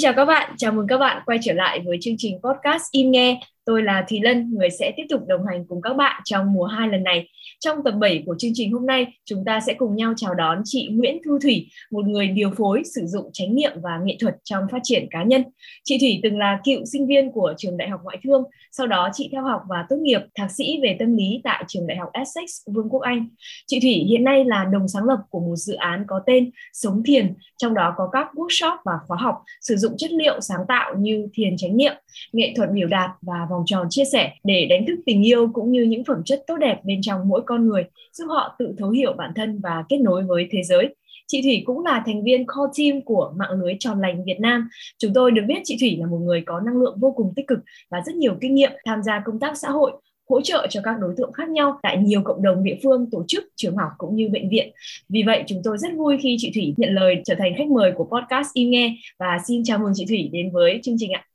[0.00, 2.82] Xin chào các bạn, chào mừng các bạn quay trở lại với chương trình podcast
[2.92, 3.40] Im Nghe.
[3.70, 6.64] Tôi là Thùy Lân, người sẽ tiếp tục đồng hành cùng các bạn trong mùa
[6.64, 7.28] 2 lần này.
[7.60, 10.62] Trong tập 7 của chương trình hôm nay, chúng ta sẽ cùng nhau chào đón
[10.64, 14.36] chị Nguyễn Thu Thủy, một người điều phối sử dụng chánh niệm và nghệ thuật
[14.44, 15.44] trong phát triển cá nhân.
[15.84, 19.08] Chị Thủy từng là cựu sinh viên của trường Đại học Ngoại thương, sau đó
[19.12, 22.08] chị theo học và tốt nghiệp thạc sĩ về tâm lý tại trường Đại học
[22.12, 23.28] Essex, Vương quốc Anh.
[23.66, 27.02] Chị Thủy hiện nay là đồng sáng lập của một dự án có tên Sống
[27.04, 30.94] Thiền, trong đó có các workshop và khóa học sử dụng chất liệu sáng tạo
[30.98, 31.92] như thiền chánh niệm,
[32.32, 35.72] nghệ thuật biểu đạt và vòng tròn chia sẻ để đánh thức tình yêu cũng
[35.72, 38.90] như những phẩm chất tốt đẹp bên trong mỗi con người, giúp họ tự thấu
[38.90, 40.94] hiểu bản thân và kết nối với thế giới.
[41.26, 44.68] Chị Thủy cũng là thành viên core team của mạng lưới tròn lành Việt Nam.
[44.98, 47.46] Chúng tôi được biết chị Thủy là một người có năng lượng vô cùng tích
[47.46, 47.58] cực
[47.90, 49.92] và rất nhiều kinh nghiệm tham gia công tác xã hội,
[50.30, 53.24] hỗ trợ cho các đối tượng khác nhau tại nhiều cộng đồng địa phương, tổ
[53.28, 54.70] chức, trường học cũng như bệnh viện.
[55.08, 57.92] Vì vậy, chúng tôi rất vui khi chị Thủy nhận lời trở thành khách mời
[57.92, 61.29] của podcast Im Nghe và xin chào mừng chị Thủy đến với chương trình ạ.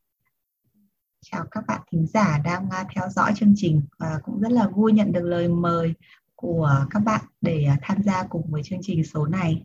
[1.32, 4.68] Chào các bạn thính giả đang à, theo dõi chương trình và cũng rất là
[4.68, 5.94] vui nhận được lời mời
[6.36, 9.64] của các bạn để à, tham gia cùng với chương trình số này.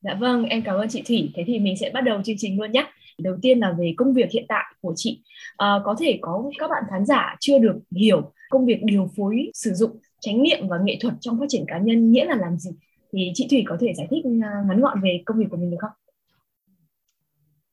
[0.00, 1.32] Dạ vâng, em cảm ơn chị Thủy.
[1.34, 2.86] Thế thì mình sẽ bắt đầu chương trình luôn nhé.
[3.18, 5.22] Đầu tiên là về công việc hiện tại của chị.
[5.56, 9.50] À, có thể có các bạn khán giả chưa được hiểu công việc điều phối
[9.54, 9.90] sử dụng
[10.20, 12.70] chánh niệm và nghệ thuật trong phát triển cá nhân nghĩa là làm gì.
[13.12, 15.70] Thì chị Thủy có thể giải thích à, ngắn gọn về công việc của mình
[15.70, 15.99] được không?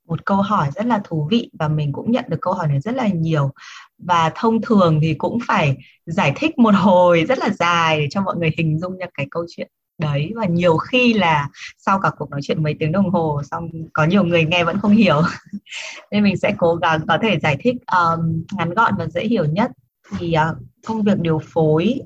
[0.07, 2.79] Một câu hỏi rất là thú vị và mình cũng nhận được câu hỏi này
[2.79, 3.51] rất là nhiều.
[3.97, 8.21] Và thông thường thì cũng phải giải thích một hồi rất là dài để cho
[8.21, 10.31] mọi người hình dung ra cái câu chuyện đấy.
[10.35, 14.05] Và nhiều khi là sau cả cuộc nói chuyện mấy tiếng đồng hồ xong có
[14.05, 15.21] nhiều người nghe vẫn không hiểu.
[16.11, 19.45] Nên mình sẽ cố gắng có thể giải thích um, ngắn gọn và dễ hiểu
[19.45, 19.71] nhất.
[20.17, 22.01] Thì uh, công việc điều phối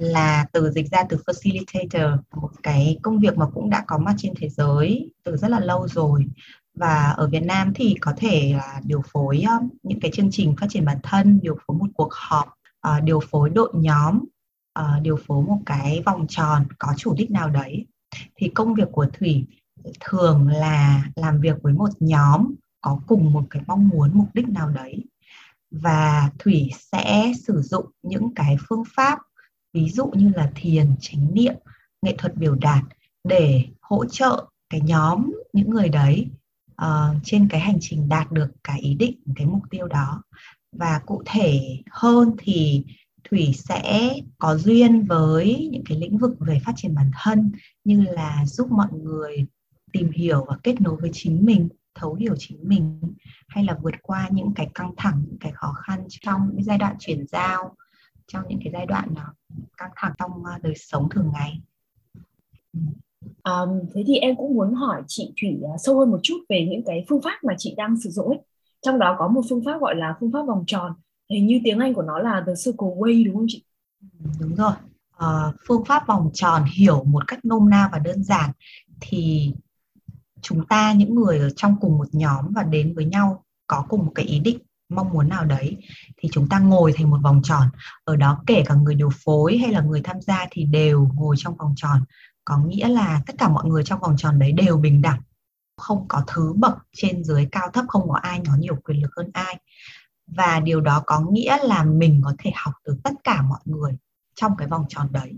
[0.00, 4.14] là từ dịch ra từ facilitator một cái công việc mà cũng đã có mặt
[4.18, 6.24] trên thế giới từ rất là lâu rồi
[6.74, 10.54] và ở Việt Nam thì có thể là điều phối um, những cái chương trình
[10.60, 12.48] phát triển bản thân, điều phối một cuộc họp,
[12.80, 14.24] ờ, điều phối đội nhóm,
[14.72, 17.86] ờ, điều phối một cái vòng tròn có chủ đích nào đấy.
[18.36, 19.46] Thì công việc của Thủy
[20.00, 24.48] thường là làm việc với một nhóm có cùng một cái mong muốn mục đích
[24.48, 25.04] nào đấy
[25.70, 29.18] và Thủy sẽ sử dụng những cái phương pháp
[29.72, 31.54] ví dụ như là thiền, chánh niệm,
[32.02, 32.82] nghệ thuật biểu đạt
[33.24, 36.28] để hỗ trợ cái nhóm những người đấy
[36.82, 40.22] uh, trên cái hành trình đạt được cái ý định cái mục tiêu đó.
[40.72, 42.84] Và cụ thể hơn thì
[43.24, 47.52] thủy sẽ có duyên với những cái lĩnh vực về phát triển bản thân
[47.84, 49.46] như là giúp mọi người
[49.92, 53.00] tìm hiểu và kết nối với chính mình thấu hiểu chính mình
[53.48, 56.78] hay là vượt qua những cái căng thẳng những cái khó khăn trong những giai
[56.78, 57.76] đoạn chuyển giao
[58.26, 59.34] trong những cái giai đoạn nó
[59.76, 61.60] căng thẳng trong ờ, đời sống thường ngày.
[62.72, 62.80] Ừ.
[63.44, 66.66] Um, thế thì em cũng muốn hỏi chị Thủy uh, sâu hơn một chút về
[66.70, 68.38] những cái phương pháp mà chị đang sử dụng ấy.
[68.82, 70.92] Trong đó có một phương pháp gọi là phương pháp vòng tròn.
[71.30, 73.64] Hình như tiếng Anh của nó là The Circle Way đúng không chị?
[74.00, 74.72] Ừ, đúng rồi.
[75.16, 78.50] Uh, phương pháp vòng tròn hiểu một cách nôm na và đơn giản
[79.00, 79.52] thì
[80.42, 84.06] chúng ta những người ở trong cùng một nhóm và đến với nhau có cùng
[84.06, 84.58] một cái ý định
[84.88, 85.76] mong muốn nào đấy
[86.16, 87.68] thì chúng ta ngồi thành một vòng tròn
[88.04, 91.36] ở đó kể cả người điều phối hay là người tham gia thì đều ngồi
[91.38, 92.00] trong vòng tròn
[92.44, 95.20] có nghĩa là tất cả mọi người trong vòng tròn đấy đều bình đẳng,
[95.76, 99.10] không có thứ bậc trên dưới cao thấp, không có ai có nhiều quyền lực
[99.16, 99.60] hơn ai.
[100.26, 103.96] Và điều đó có nghĩa là mình có thể học từ tất cả mọi người
[104.34, 105.32] trong cái vòng tròn đấy.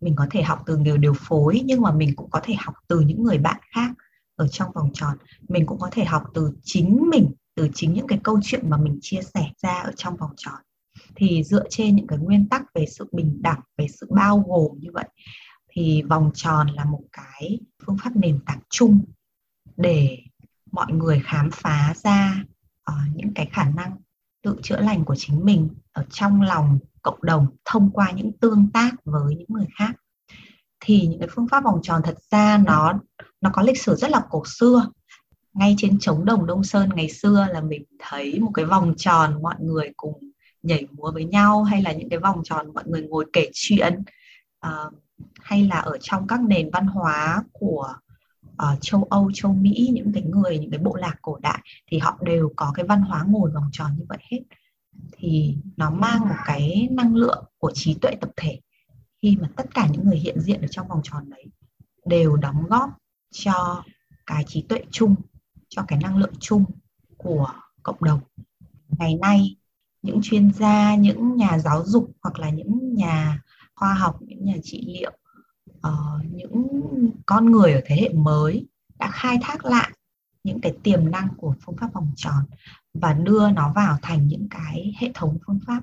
[0.00, 2.74] Mình có thể học từ người điều phối, nhưng mà mình cũng có thể học
[2.88, 3.90] từ những người bạn khác
[4.36, 5.16] ở trong vòng tròn.
[5.48, 8.76] Mình cũng có thể học từ chính mình, từ chính những cái câu chuyện mà
[8.76, 10.54] mình chia sẻ ra ở trong vòng tròn.
[11.16, 14.78] Thì dựa trên những cái nguyên tắc về sự bình đẳng, về sự bao gồm
[14.80, 15.08] như vậy
[15.78, 19.00] thì vòng tròn là một cái phương pháp nền tảng chung
[19.76, 20.18] để
[20.72, 22.44] mọi người khám phá ra
[22.90, 23.96] uh, những cái khả năng
[24.42, 28.70] tự chữa lành của chính mình ở trong lòng cộng đồng thông qua những tương
[28.72, 29.92] tác với những người khác.
[30.80, 33.00] Thì những cái phương pháp vòng tròn thật ra nó
[33.40, 34.90] nó có lịch sử rất là cổ xưa.
[35.54, 39.42] Ngay trên trống đồng đông sơn ngày xưa là mình thấy một cái vòng tròn
[39.42, 40.30] mọi người cùng
[40.62, 44.02] nhảy múa với nhau hay là những cái vòng tròn mọi người ngồi kể chuyện
[44.66, 44.92] uh,
[45.40, 47.94] hay là ở trong các nền văn hóa của
[48.52, 51.98] uh, châu Âu, châu Mỹ những cái người những cái bộ lạc cổ đại thì
[51.98, 54.40] họ đều có cái văn hóa ngồi vòng tròn như vậy hết.
[55.12, 58.60] Thì nó mang một cái năng lượng của trí tuệ tập thể
[59.22, 61.44] khi mà tất cả những người hiện diện ở trong vòng tròn đấy
[62.04, 62.90] đều đóng góp
[63.32, 63.84] cho
[64.26, 65.14] cái trí tuệ chung
[65.68, 66.64] cho cái năng lượng chung
[67.16, 68.20] của cộng đồng.
[68.98, 69.56] Ngày nay
[70.02, 73.42] những chuyên gia những nhà giáo dục hoặc là những nhà
[73.78, 75.12] khoa học những nhà trị liệu
[75.86, 76.68] uh, những
[77.26, 78.66] con người ở thế hệ mới
[78.98, 79.90] đã khai thác lại
[80.44, 82.44] những cái tiềm năng của phương pháp vòng tròn
[82.94, 85.80] và đưa nó vào thành những cái hệ thống phương pháp.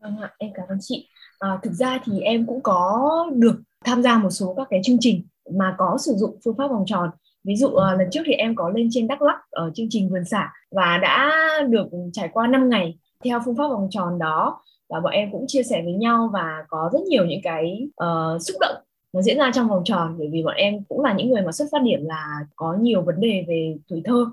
[0.00, 1.08] Vâng ạ em cảm ơn chị.
[1.38, 4.96] À, thực ra thì em cũng có được tham gia một số các cái chương
[5.00, 5.26] trình
[5.58, 7.10] mà có sử dụng phương pháp vòng tròn.
[7.44, 10.10] Ví dụ ờ, lần trước thì em có lên trên Đắk lắc ở chương trình
[10.10, 11.32] vườn xả và đã
[11.68, 15.44] được trải qua 5 ngày theo phương pháp vòng tròn đó và bọn em cũng
[15.48, 18.76] chia sẻ với nhau và có rất nhiều những cái uh, xúc động
[19.12, 21.52] nó diễn ra trong vòng tròn bởi vì bọn em cũng là những người mà
[21.52, 24.26] xuất phát điểm là có nhiều vấn đề về tuổi thơ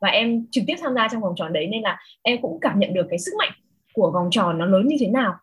[0.00, 2.78] và em trực tiếp tham gia trong vòng tròn đấy nên là em cũng cảm
[2.78, 3.52] nhận được cái sức mạnh
[3.94, 5.34] của vòng tròn nó lớn như thế nào.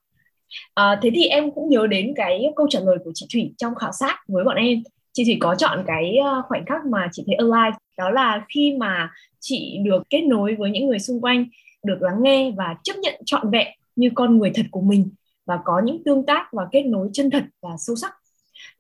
[0.74, 3.76] À, thế thì em cũng nhớ đến cái câu trả lời của chị Thủy trong
[3.76, 4.84] khảo sát với bọn em.
[5.14, 8.76] Chị Thủy có chọn cái ờ, khoảnh khắc mà chị thấy alive đó là khi
[8.80, 11.46] mà chị được kết nối với những người xung quanh
[11.84, 13.68] được lắng nghe và chấp nhận trọn vẹn
[14.00, 15.10] như con người thật của mình
[15.46, 18.14] và có những tương tác và kết nối chân thật và sâu sắc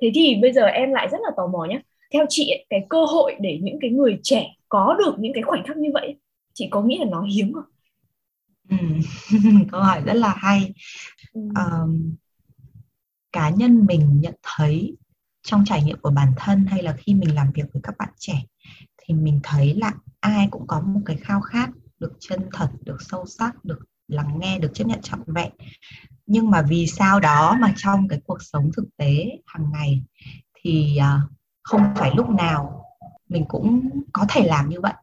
[0.01, 1.81] thế thì bây giờ em lại rất là tò mò nhé
[2.13, 5.63] theo chị cái cơ hội để những cái người trẻ có được những cái khoảnh
[5.67, 6.15] khắc như vậy
[6.53, 7.63] chị có nghĩ là nó hiếm không
[8.69, 8.77] ừ.
[9.71, 10.73] câu hỏi rất là hay
[11.33, 11.41] ừ.
[11.55, 12.15] um,
[13.31, 14.97] cá nhân mình nhận thấy
[15.43, 18.09] trong trải nghiệm của bản thân hay là khi mình làm việc với các bạn
[18.17, 18.43] trẻ
[18.97, 21.69] thì mình thấy là ai cũng có một cái khao khát
[21.99, 23.79] được chân thật được sâu sắc được
[24.09, 25.51] lắng nghe được chấp nhận trọn vẹn.
[26.25, 30.03] Nhưng mà vì sao đó mà trong cái cuộc sống thực tế hàng ngày
[30.53, 31.21] thì à,
[31.63, 32.83] không phải lúc nào
[33.29, 34.93] mình cũng có thể làm như vậy.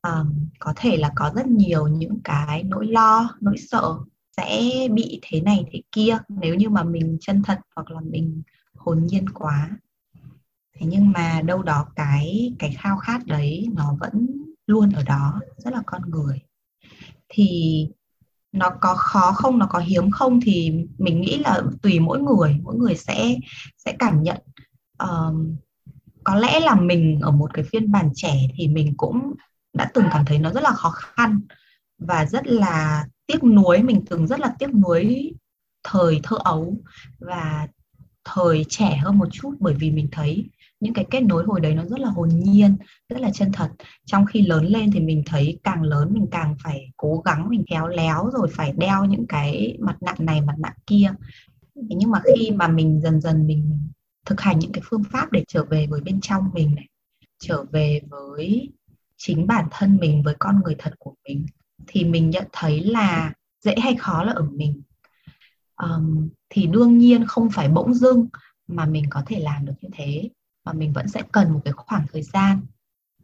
[0.00, 0.24] À,
[0.58, 3.98] có thể là có rất nhiều những cái nỗi lo nỗi sợ
[4.36, 8.42] sẽ bị thế này thế kia nếu như mà mình chân thật hoặc là mình
[8.74, 9.70] hồn nhiên quá.
[10.78, 14.26] Thế nhưng mà đâu đó cái cái khao khát đấy nó vẫn
[14.66, 16.42] luôn ở đó rất là con người.
[17.28, 17.88] Thì
[18.52, 22.56] nó có khó không nó có hiếm không thì mình nghĩ là tùy mỗi người
[22.62, 23.36] mỗi người sẽ
[23.76, 24.38] sẽ cảm nhận.
[24.98, 25.56] Um,
[26.24, 29.34] có lẽ là mình ở một cái phiên bản trẻ thì mình cũng
[29.72, 31.40] đã từng cảm thấy nó rất là khó khăn
[31.98, 35.32] và rất là tiếc nuối mình từng rất là tiếc nuối
[35.84, 36.76] thời thơ ấu
[37.18, 37.68] và
[38.24, 40.50] thời trẻ hơn một chút bởi vì mình thấy
[40.80, 42.76] những cái kết nối hồi đấy nó rất là hồn nhiên
[43.08, 43.68] rất là chân thật.
[44.06, 47.64] Trong khi lớn lên thì mình thấy càng lớn mình càng phải cố gắng mình
[47.70, 51.12] khéo léo rồi phải đeo những cái mặt nạ này mặt nạ kia.
[51.74, 53.78] Nhưng mà khi mà mình dần dần mình
[54.26, 56.86] thực hành những cái phương pháp để trở về với bên trong mình này
[57.38, 58.70] trở về với
[59.16, 61.46] chính bản thân mình với con người thật của mình
[61.86, 64.82] thì mình nhận thấy là dễ hay khó là ở mình.
[65.82, 68.28] Um, thì đương nhiên không phải bỗng dưng
[68.66, 70.28] mà mình có thể làm được như thế
[70.64, 72.66] mà mình vẫn sẽ cần một cái khoảng thời gian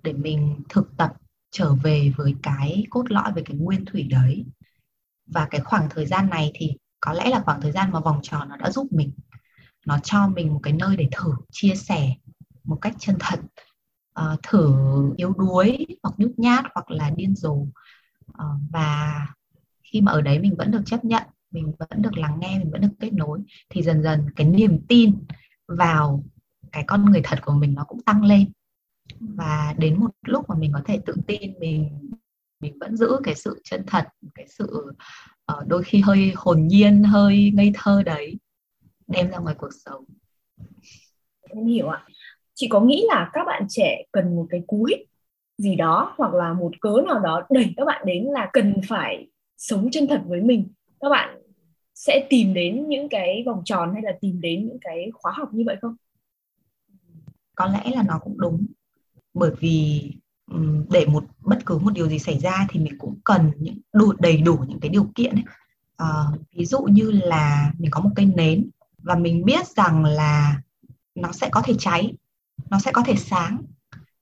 [0.03, 1.13] để mình thực tập
[1.51, 4.45] trở về với cái cốt lõi về cái nguyên thủy đấy.
[5.27, 8.21] Và cái khoảng thời gian này thì có lẽ là khoảng thời gian mà vòng
[8.23, 9.11] tròn nó đã giúp mình.
[9.87, 12.15] Nó cho mình một cái nơi để thử chia sẻ
[12.65, 13.41] một cách chân thật.
[14.21, 14.75] Uh, thử
[15.17, 17.53] yếu đuối hoặc nhút nhát hoặc là điên rồ.
[17.53, 19.27] Uh, và
[19.83, 22.71] khi mà ở đấy mình vẫn được chấp nhận mình vẫn được lắng nghe mình
[22.71, 23.41] vẫn được kết nối
[23.71, 25.25] thì dần dần cái niềm tin
[25.69, 26.25] vào
[26.77, 28.51] cái con người thật của mình nó cũng tăng lên.
[29.21, 32.11] Và đến một lúc mà mình có thể tự tin mình
[32.61, 34.05] mình vẫn giữ cái sự chân thật
[34.35, 34.93] cái sự
[35.53, 38.39] uh, đôi khi hơi hồn nhiên hơi ngây thơ đấy
[39.07, 40.05] đem ra ngoài cuộc sống.
[41.49, 42.05] Em hiểu ạ.
[42.55, 45.09] Chị có nghĩ là các bạn trẻ cần một cái cú hích
[45.59, 49.29] gì đó hoặc là một cớ nào đó đẩy các bạn đến là cần phải
[49.57, 50.69] sống chân thật với mình?
[51.01, 51.43] Các bạn
[51.95, 55.49] sẽ tìm đến những cái vòng tròn hay là tìm đến những cái khóa học
[55.53, 55.97] như vậy không?
[57.57, 58.67] Có lẽ là nó cũng đúng.
[59.35, 60.13] Bởi vì
[60.91, 64.13] để một bất cứ một điều gì xảy ra thì mình cũng cần những đủ
[64.19, 65.45] đầy đủ những cái điều kiện ấy.
[65.97, 66.09] À,
[66.57, 70.61] ví dụ như là mình có một cây nến và mình biết rằng là
[71.15, 72.15] nó sẽ có thể cháy
[72.71, 73.63] nó sẽ có thể sáng.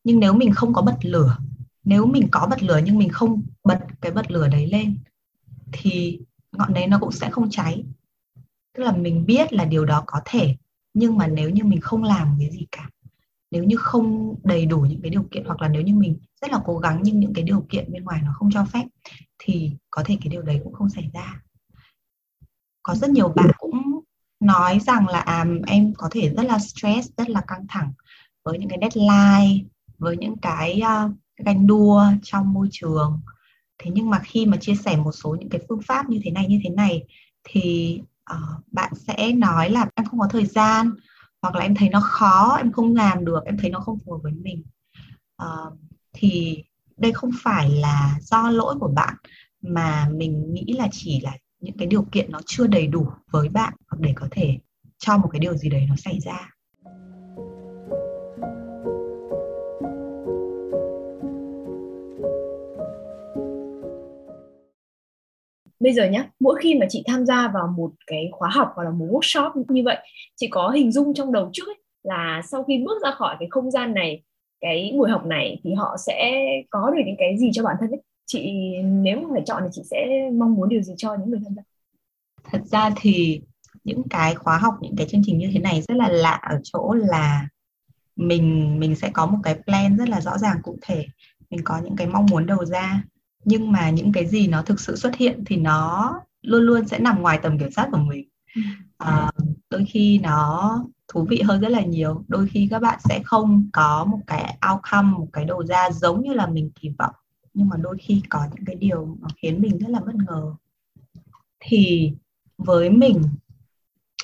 [0.05, 1.37] Nhưng nếu mình không có bật lửa
[1.85, 4.99] nếu mình có bật lửa nhưng mình không bật cái bật lửa đấy lên
[5.73, 6.21] thì
[6.53, 7.85] ngọn nến nó cũng sẽ không cháy.
[8.73, 10.57] Tức là mình biết là điều đó có thể
[10.95, 12.91] nhưng mà nếu như mình không làm cái gì cả
[13.55, 16.53] nếu như không đầy đủ những cái điều kiện hoặc là nếu như mình rất
[16.53, 18.85] là cố gắng nhưng những cái điều kiện bên ngoài nó không cho phép
[19.39, 21.43] thì có thể cái điều đấy cũng không xảy ra.
[22.83, 24.01] Có rất nhiều bạn cũng
[24.41, 27.93] nói rằng là à, em có thể rất là stress rất là căng thẳng
[28.45, 29.65] với những cái deadline
[29.99, 33.21] với những cái uh, ganh đua trong môi trường.
[33.79, 36.31] Thế nhưng mà khi mà chia sẻ một số những cái phương pháp như thế
[36.31, 37.05] này như thế này
[37.45, 38.01] thì
[38.33, 40.91] uh, bạn sẽ nói là em không có thời gian
[41.45, 44.13] hoặc là em thấy nó khó em không làm được em thấy nó không phù
[44.13, 44.63] hợp với mình.
[45.43, 45.79] Uh,
[46.13, 46.65] thì
[46.97, 49.15] đây không phải là do lỗi của bạn
[49.63, 53.49] mà mình nghĩ là chỉ là những cái điều kiện nó chưa đầy đủ với
[53.49, 54.59] bạn để có thể
[54.99, 56.54] cho một cái điều gì đấy nó xảy ra.
[65.85, 68.85] Bây giờ nhé mỗi khi mà chị tham gia vào một cái khóa học hoặc
[68.85, 69.97] là một workshop như vậy
[70.37, 73.49] chị có hình dung trong đầu trước ấy, là sau khi bước ra khỏi cái
[73.51, 74.23] không gian này
[74.61, 77.91] cái buổi học này thì họ sẽ có được những cái gì cho bản thân
[77.91, 78.03] ấy?
[78.27, 81.41] Chị nếu mà phải chọn thì chị sẽ mong muốn điều gì cho những người
[81.45, 81.63] tham gia?
[82.53, 83.41] Thật ra thì
[83.85, 86.61] những cái khóa học những cái chương trình như thế này rất là lạ ở
[86.63, 87.49] chỗ là
[88.17, 91.05] mình mình sẽ có một cái plan rất là rõ ràng cụ thể.
[91.51, 93.03] Mình có những cái mong muốn đầu ra
[93.45, 96.99] nhưng mà những cái gì nó thực sự xuất hiện thì nó luôn luôn sẽ
[96.99, 98.29] nằm ngoài tầm kiểm soát của mình.
[98.99, 99.31] À,
[99.71, 102.25] đôi khi nó thú vị hơn rất là nhiều.
[102.29, 106.23] Đôi khi các bạn sẽ không có một cái outcome một cái đầu ra giống
[106.23, 107.15] như là mình kỳ vọng.
[107.55, 110.55] Nhưng mà đôi khi có những cái điều nó khiến mình rất là bất ngờ.
[111.61, 112.13] Thì
[112.59, 113.23] với mình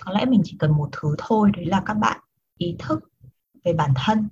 [0.05, 2.21] có lẽ mình chỉ cần một thứ thôi đấy là các bạn
[2.59, 3.13] ý thức
[3.65, 4.29] về bản thân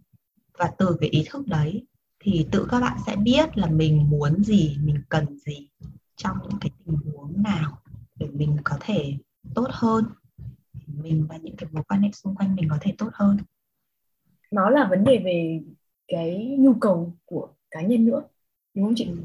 [0.59, 1.87] và từ cái ý thức đấy
[2.21, 5.69] thì tự các bạn sẽ biết là mình muốn gì mình cần gì
[6.17, 7.79] trong những cái tình huống nào
[8.17, 9.15] để mình có thể
[9.55, 10.05] tốt hơn.
[10.87, 13.39] Mình và những cái mối quan hệ xung quanh mình có thể tốt hơn.
[14.51, 15.61] Nó là vấn đề về
[16.09, 18.23] cái nhu cầu của cá nhân nữa
[18.75, 19.05] đúng không chị?
[19.05, 19.17] Ừ.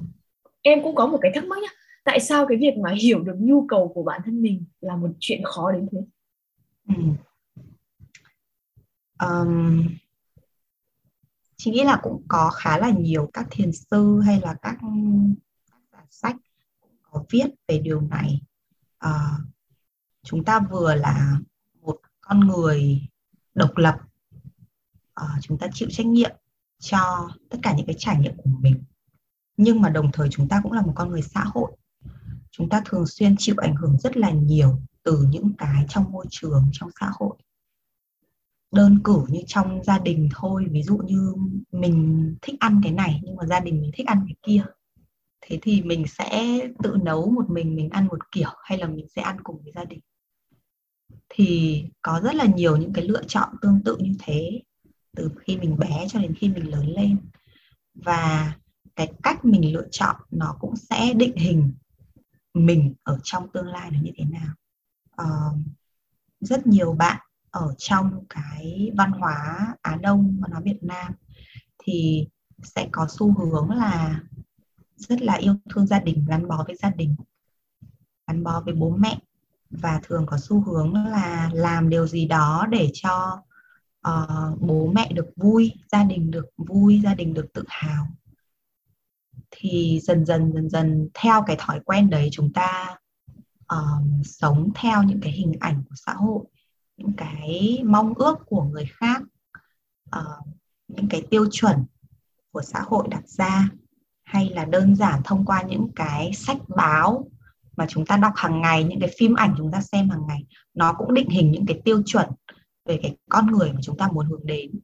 [0.61, 1.69] em cũng có một cái thắc mắc nhá.
[2.03, 5.09] Tại sao cái việc mà hiểu được nhu cầu của bản thân mình là một
[5.19, 5.99] chuyện khó đến thế?
[6.87, 7.03] Ừ.
[9.19, 9.87] um,
[11.63, 14.77] chị nghĩ là cũng có khá là nhiều các thiền sư hay là các
[15.91, 16.35] giả sách
[17.03, 18.41] có viết về điều này.
[19.05, 19.41] Uh,
[20.23, 21.37] chúng ta vừa là
[21.81, 23.01] một con người
[23.55, 23.95] độc lập.
[25.21, 26.31] Uh, chúng ta chịu trách nhiệm
[26.79, 28.83] cho tất cả những cái trải nghiệm của mình.
[29.57, 31.71] Nhưng mà đồng thời chúng ta cũng là một con người xã hội.
[32.51, 36.25] Chúng ta thường xuyên chịu ảnh hưởng rất là nhiều từ những cái trong môi
[36.29, 37.37] trường trong xã hội
[38.73, 41.33] đơn cử như trong gia đình thôi ví dụ như
[41.71, 44.65] mình thích ăn cái này nhưng mà gia đình mình thích ăn cái kia.
[45.41, 49.05] Thế thì mình sẽ tự nấu một mình mình ăn một kiểu hay là mình
[49.15, 49.99] sẽ ăn cùng với gia đình?
[51.29, 54.61] Thì có rất là nhiều những cái lựa chọn tương tự như thế
[55.15, 57.17] từ khi mình bé cho đến khi mình lớn lên.
[57.93, 58.55] Và
[58.95, 61.73] cái cách mình lựa chọn nó cũng sẽ định hình
[62.53, 64.53] mình ở trong tương lai là như thế nào.
[65.21, 65.59] Uh,
[66.39, 67.21] rất nhiều bạn
[67.53, 71.13] ở trong cái văn hóa Á Đông văn hóa Việt Nam
[71.83, 72.27] thì
[72.63, 74.19] sẽ có xu hướng là
[74.95, 77.15] rất là yêu thương gia đình gắn bó với gia đình
[78.27, 79.19] gắn bó với bố mẹ
[79.69, 83.43] và thường có xu hướng là làm điều gì đó để cho
[84.09, 88.07] uh, bố mẹ được vui gia đình được vui gia đình được tự hào.
[89.51, 92.97] Thì dần dần dần dần theo cái thói quen đấy chúng ta
[93.73, 96.45] uh, sống theo những cái hình ảnh của xã hội
[97.17, 99.21] cái mong ước của người khác
[100.15, 100.47] uh,
[100.87, 101.85] những cái tiêu chuẩn
[102.51, 103.69] của xã hội đặt ra
[104.23, 107.27] hay là đơn giản thông qua những cái sách báo
[107.77, 110.45] mà chúng ta đọc hàng ngày những cái phim ảnh chúng ta xem hàng ngày
[110.73, 112.29] nó cũng định hình những cái tiêu chuẩn
[112.85, 114.79] về cái con người mà chúng ta muốn hướng đến.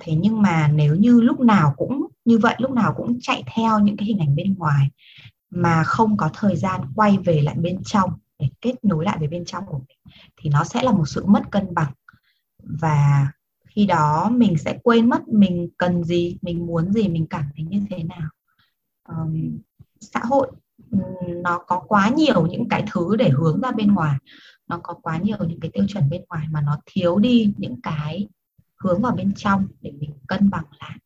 [0.00, 3.78] Thế nhưng mà nếu như lúc nào cũng như vậy lúc nào cũng chạy theo
[3.78, 4.90] những cái hình ảnh bên ngoài
[5.50, 8.10] mà không có thời gian quay về lại bên trong
[8.44, 11.24] để kết nối lại với bên trong của mình thì nó sẽ là một sự
[11.26, 11.92] mất cân bằng.
[12.58, 13.32] Và
[13.66, 17.64] khi đó mình sẽ quên mất mình cần gì mình muốn gì mình cảm thấy
[17.64, 18.28] như thế nào.
[19.08, 19.58] Um,
[20.00, 20.50] xã hội
[21.26, 24.16] nó có quá nhiều những cái thứ để hướng ra bên ngoài.
[24.68, 27.80] Nó có quá nhiều những cái tiêu chuẩn bên ngoài mà nó thiếu đi những
[27.82, 28.28] cái
[28.76, 30.98] hướng vào bên trong để mình cân bằng lại.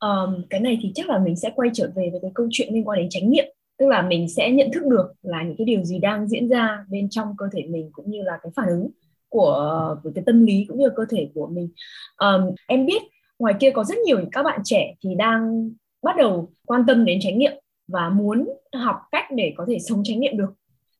[0.00, 2.74] Um, cái này thì chắc là mình sẽ quay trở về với cái câu chuyện
[2.74, 3.44] liên quan đến tránh niệm
[3.78, 6.84] tức là mình sẽ nhận thức được là những cái điều gì đang diễn ra
[6.88, 8.90] bên trong cơ thể mình cũng như là cái phản ứng
[9.28, 11.68] của của cái tâm lý cũng như là cơ thể của mình.
[12.16, 13.02] Um, em biết
[13.38, 15.70] ngoài kia có rất nhiều các bạn trẻ thì đang
[16.02, 17.52] bắt đầu quan tâm đến chánh niệm
[17.88, 20.50] và muốn học cách để có thể sống chánh niệm được.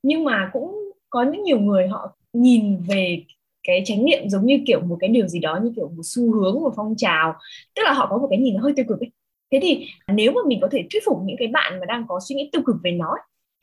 [0.03, 3.25] Nhưng mà cũng có những nhiều người họ nhìn về
[3.63, 6.33] cái chánh niệm giống như kiểu một cái điều gì đó như kiểu một xu
[6.33, 7.35] hướng một phong trào.
[7.75, 9.11] Tức là họ có một cái nhìn hơi tiêu cực ấy
[9.51, 12.21] thế thì nếu mà mình có thể thuyết phục những cái bạn mà đang có
[12.29, 13.15] suy nghĩ tiêu cực về nó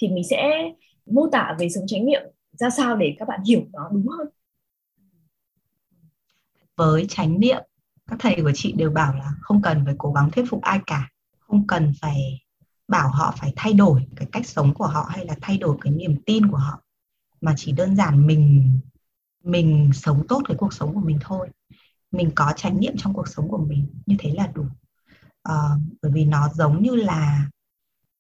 [0.01, 0.71] thì mình sẽ
[1.05, 4.27] mô tả về sống chánh niệm ra sao để các bạn hiểu nó đúng hơn.
[6.75, 7.61] Với chánh niệm,
[8.07, 10.79] các thầy của chị đều bảo là không cần phải cố gắng thuyết phục ai
[10.87, 12.17] cả, không cần phải
[12.87, 15.93] bảo họ phải thay đổi cái cách sống của họ hay là thay đổi cái
[15.93, 16.81] niềm tin của họ,
[17.41, 18.73] mà chỉ đơn giản mình
[19.43, 21.49] mình sống tốt cái cuộc sống của mình thôi.
[22.11, 24.63] Mình có trải nghiệm trong cuộc sống của mình, như thế là đủ
[25.49, 27.49] uh, bởi vì nó giống như là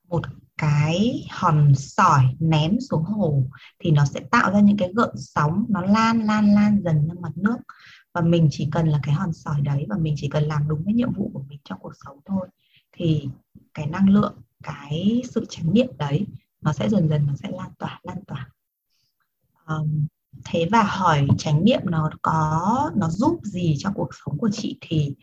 [0.09, 0.21] một
[0.57, 3.43] cái hòn sỏi ném xuống hồ
[3.79, 7.21] thì nó sẽ tạo ra những cái gợn sóng nó lan lan lan dần lên
[7.21, 7.57] mặt nước.
[8.13, 10.85] Và mình chỉ cần là cái hòn sỏi đấy và mình chỉ cần làm đúng
[10.85, 12.47] cái nhiệm vụ của mình trong cuộc sống thôi
[12.91, 13.29] thì
[13.73, 16.27] cái năng lượng cái sự chánh niệm đấy
[16.61, 18.49] nó sẽ dần dần nó sẽ lan tỏa lan tỏa.
[19.67, 20.07] Um,
[20.45, 24.77] thế và hỏi chánh niệm nó có nó giúp gì cho cuộc sống của chị
[24.81, 25.15] thì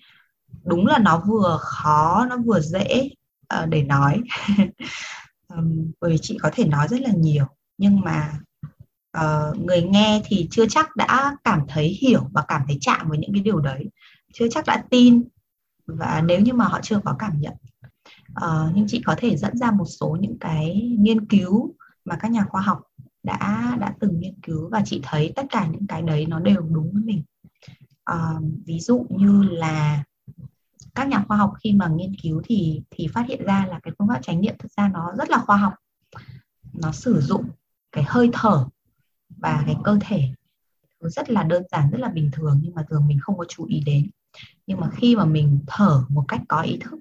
[0.65, 3.11] đúng là nó vừa khó nó vừa dễ
[3.63, 4.23] uh, để nói.
[5.57, 7.47] Um, bởi vì chị có thể nói rất là nhiều
[7.79, 8.33] nhưng mà
[9.19, 13.19] uh, người nghe thì chưa chắc đã cảm thấy hiểu và cảm thấy chạm với
[13.19, 13.91] những cái điều đấy.
[14.33, 15.23] Chưa chắc đã tin
[15.87, 17.53] và nếu như mà họ chưa có cảm nhận.
[18.45, 22.31] Uh, nhưng chị có thể dẫn ra một số những cái nghiên cứu mà các
[22.31, 22.81] nhà khoa học
[23.23, 26.61] đã đã từng nghiên cứu và chị thấy tất cả những cái đấy nó đều
[26.61, 27.23] đúng với mình.
[28.13, 30.05] Uh, ví dụ như là
[30.95, 33.95] các nhà khoa học khi mà nghiên cứu thì thì phát hiện ra là cái
[33.99, 35.73] phương pháp chánh niệm thực ra nó rất là khoa học.
[36.73, 37.45] Nó sử dụng
[37.93, 38.67] cái hơi thở
[39.29, 40.23] và cái cơ thể
[41.01, 43.65] rất là đơn giản, rất là bình thường nhưng mà thường mình không có chú
[43.65, 44.11] ý đến.
[44.67, 46.99] Nhưng mà khi mà mình thở một cách có ý thức,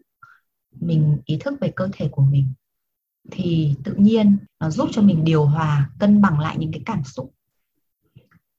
[0.79, 2.53] mình ý thức về cơ thể của mình,
[3.31, 7.03] thì tự nhiên nó giúp cho mình điều hòa, cân bằng lại những cái cảm
[7.03, 7.33] xúc.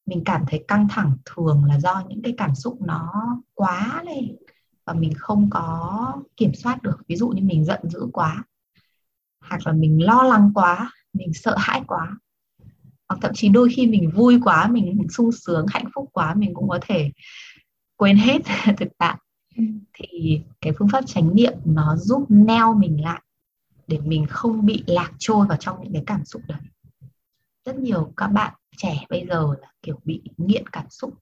[0.06, 3.12] Mình cảm thấy căng thẳng thường là do những cái cảm xúc nó
[3.54, 4.36] quá lên
[4.84, 6.98] và mình không có kiểm soát được.
[7.08, 8.44] Ví dụ như mình giận dữ quá
[9.40, 12.16] hoặc là mình lo lắng quá mình sợ hãi quá
[13.08, 16.54] hoặc thậm chí đôi khi mình vui quá mình sung sướng hạnh phúc quá mình
[16.54, 17.10] cũng có thể
[17.96, 18.38] quên hết
[18.78, 19.16] thực tại.
[19.56, 19.64] Ừ.
[19.92, 23.22] thì cái phương pháp chánh niệm nó giúp neo mình lại
[23.86, 26.60] để mình không bị lạc trôi vào trong những cái cảm xúc đấy.
[27.64, 31.14] Rất nhiều các bạn trẻ bây giờ là kiểu bị nghiện cảm xúc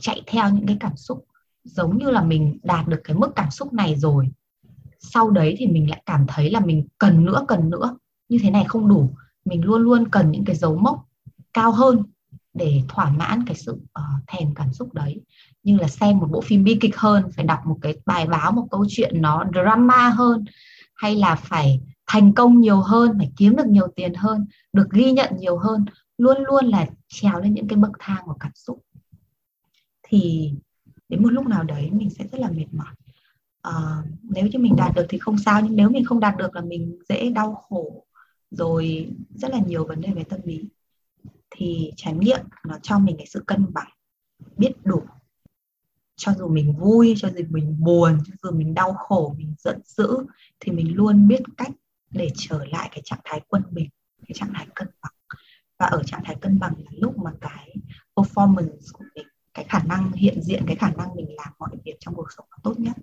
[0.00, 1.26] chạy theo những cái cảm xúc
[1.68, 4.28] giống như là mình đạt được cái mức cảm xúc này rồi.
[4.98, 7.96] Sau đấy thì mình lại cảm thấy là mình cần nữa cần nữa.
[8.28, 9.10] Như thế này không đủ.
[9.44, 11.08] Mình luôn luôn cần những cái dấu mốc
[11.54, 12.02] cao hơn
[12.54, 15.20] để thỏa mãn cái sự uh, thèm cảm xúc đấy.
[15.62, 18.52] Như là xem một bộ phim bi kịch hơn phải đọc một cái bài báo
[18.52, 20.44] một câu chuyện nó drama hơn
[20.94, 25.12] hay là phải thành công nhiều hơn phải kiếm được nhiều tiền hơn được ghi
[25.12, 25.84] nhận nhiều hơn
[26.18, 28.82] luôn luôn là trèo lên những cái bậc thang của cảm xúc.
[30.02, 30.52] Thì
[31.08, 32.94] đến một lúc nào đấy mình sẽ rất là mệt mỏi.
[33.68, 36.54] Uh, nếu như mình đạt được thì không sao nhưng nếu mình không đạt được
[36.54, 38.06] là mình dễ đau khổ
[38.50, 40.68] rồi rất là nhiều vấn đề về tâm lý.
[41.50, 43.88] Thì trải nghiệm nó cho mình cái sự cân bằng
[44.56, 45.02] biết đủ.
[46.16, 49.80] Cho dù mình vui cho dù mình buồn cho dù mình đau khổ mình giận
[49.84, 50.16] dữ
[50.60, 51.70] thì mình luôn biết cách
[52.10, 53.88] để trở lại cái trạng thái quân bình
[54.28, 55.12] cái trạng thái cân bằng.
[55.78, 57.74] Và ở trạng thái cân bằng là lúc mà cái
[58.16, 61.94] performance của mình cái khả năng hiện diện cái khả năng mình làm mọi việc
[62.00, 62.96] trong cuộc sống nó tốt nhất.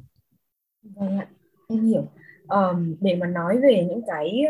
[0.84, 1.28] Vâng ạ
[1.70, 2.08] em hiểu.
[2.48, 4.44] Um, để mà nói về những cái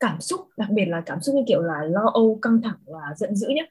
[0.00, 3.00] cảm xúc đặc biệt là cảm xúc như kiểu là lo âu căng thẳng và
[3.16, 3.66] giận dữ nhé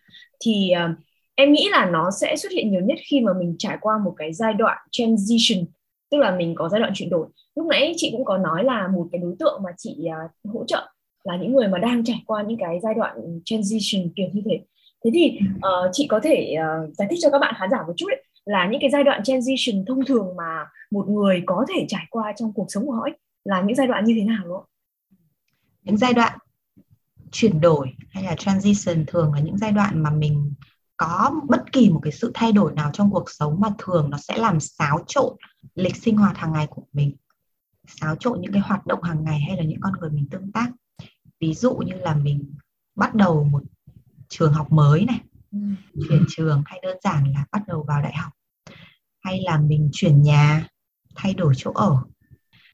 [0.46, 0.96] thì um,
[1.36, 4.14] em nghĩ là nó sẽ xuất hiện nhiều nhất khi mà mình trải qua một
[4.18, 5.66] cái giai đoạn transition
[6.12, 7.28] tức là mình có giai đoạn chuyển đổi.
[7.56, 10.66] Lúc nãy chị cũng có nói là một cái đối tượng mà chị uh, hỗ
[10.68, 10.88] trợ
[11.24, 14.60] là những người mà đang trải qua những cái giai đoạn transition kiểu như thế
[15.06, 17.94] thế thì uh, chị có thể uh, giải thích cho các bạn khán giả một
[17.98, 21.86] chút ấy, là những cái giai đoạn transition thông thường mà một người có thể
[21.88, 24.48] trải qua trong cuộc sống của họ ấy, là những giai đoạn như thế nào
[24.48, 24.66] đó
[25.84, 26.38] những giai đoạn
[27.32, 30.54] chuyển đổi hay là transition thường là những giai đoạn mà mình
[30.98, 34.18] có bất kỳ một cái sự thay đổi nào trong cuộc sống mà thường nó
[34.18, 35.36] sẽ làm xáo trộn
[35.76, 37.16] lịch sinh hoạt hàng ngày của mình
[37.88, 40.52] xáo trộn những cái hoạt động hàng ngày hay là những con người mình tương
[40.52, 40.72] tác.
[41.40, 42.56] Ví dụ như là mình
[42.96, 43.64] bắt đầu một
[44.32, 45.20] trường học mới này.
[45.52, 45.60] Ừ.
[46.10, 48.32] chuyển trường hay đơn giản là bắt đầu vào đại học.
[49.20, 50.68] Hay là mình chuyển nhà
[51.16, 52.04] thay đổi chỗ ở.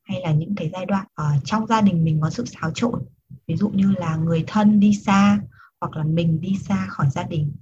[0.04, 2.72] Hay là những cái giai đoạn ở ờ, trong gia đình mình có sự xáo
[2.72, 3.06] trộn.
[3.48, 5.40] Ví dụ như là người thân đi xa
[5.82, 7.56] hoặc là mình đi xa khỏi gia đình.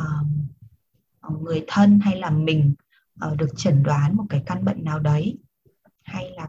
[0.00, 2.74] Uh, người thân hay là mình
[3.26, 5.38] uh, được chẩn đoán một cái căn bệnh nào đấy.
[6.04, 6.48] Hay là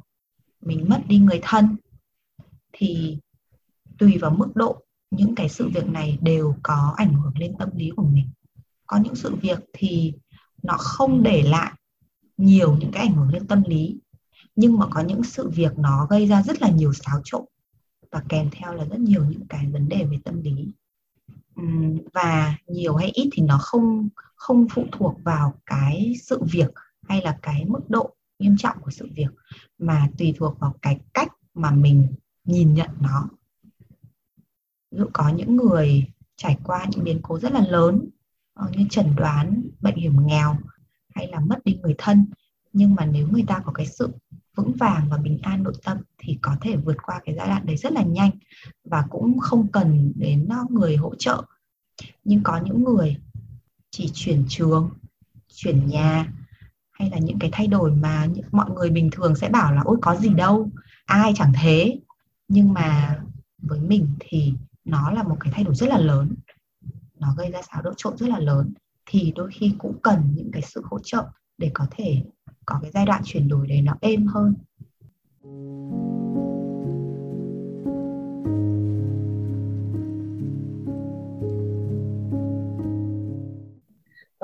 [0.62, 1.76] mình mất đi người thân.
[2.74, 3.20] Thì
[3.98, 7.70] tùy vào mức độ những cái sự việc này đều có ảnh hưởng lên tâm
[7.76, 8.30] lý của mình.
[8.88, 10.14] Có những sự việc thì
[10.64, 11.74] nó không để lại
[12.38, 14.00] nhiều những cái ảnh hưởng lên tâm lý,
[14.56, 17.46] nhưng mà có những sự việc nó gây ra rất là nhiều xáo trộn
[18.12, 20.68] và kèm theo là rất nhiều những cái vấn đề về tâm lý.
[22.14, 26.70] Và nhiều hay ít thì nó không không phụ thuộc vào cái sự việc
[27.08, 29.30] hay là cái mức độ nghiêm trọng của sự việc,
[29.78, 32.08] mà tùy thuộc vào cái cách mà mình
[32.44, 33.30] nhìn nhận nó
[34.92, 38.10] ví dụ có những người trải qua những biến cố rất là lớn
[38.54, 40.58] ờ, như chẩn đoán bệnh hiểm nghèo
[41.16, 42.26] hay là mất đi người thân.
[42.74, 44.10] Nhưng mà nếu người ta có cái sự
[44.56, 47.66] vững vàng và bình an nội tâm thì có thể vượt qua cái giai đoạn
[47.66, 48.32] đấy rất là nhanh
[48.84, 51.44] và cũng không cần đến ờ, người hỗ trợ.
[52.24, 53.18] Nhưng có những người
[53.92, 54.90] chỉ chuyển trường,
[55.56, 56.34] chuyển nhà
[56.92, 59.98] hay là những cái thay đổi mà mọi người bình thường sẽ bảo là ôi,
[60.02, 60.70] có gì đâu,
[61.06, 62.00] ai chẳng thế?
[62.48, 63.20] Nhưng mà
[63.58, 64.54] với mình thì
[64.90, 66.36] nó là một cái thay đổi rất là lớn.
[67.20, 68.74] Nó gây ra xáo trộn rất là lớn.
[69.06, 71.26] Thì đôi khi cũng cần những cái sự hỗ trợ
[71.58, 72.22] để có thể
[72.66, 74.54] có cái giai đoạn chuyển đổi đấy nó êm hơn.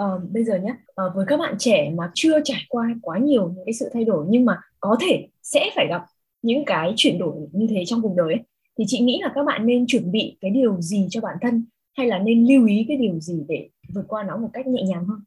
[0.01, 3.17] Uh, bây giờ nhé uh, ờ, với các bạn trẻ mà chưa trải qua quá
[3.17, 6.05] nhiều những cái sự thay đổi nhưng mà có thể sẽ phải gặp
[6.41, 8.43] những cái chuyển đổi như thế trong cuộc đời ấy,
[8.77, 11.65] thì chị nghĩ là các bạn nên chuẩn bị cái điều gì cho bản thân?
[11.97, 14.83] Hay là nên lưu ý cái điều gì để vượt qua nó một cách nhẹ
[14.83, 15.19] nhàng hơn?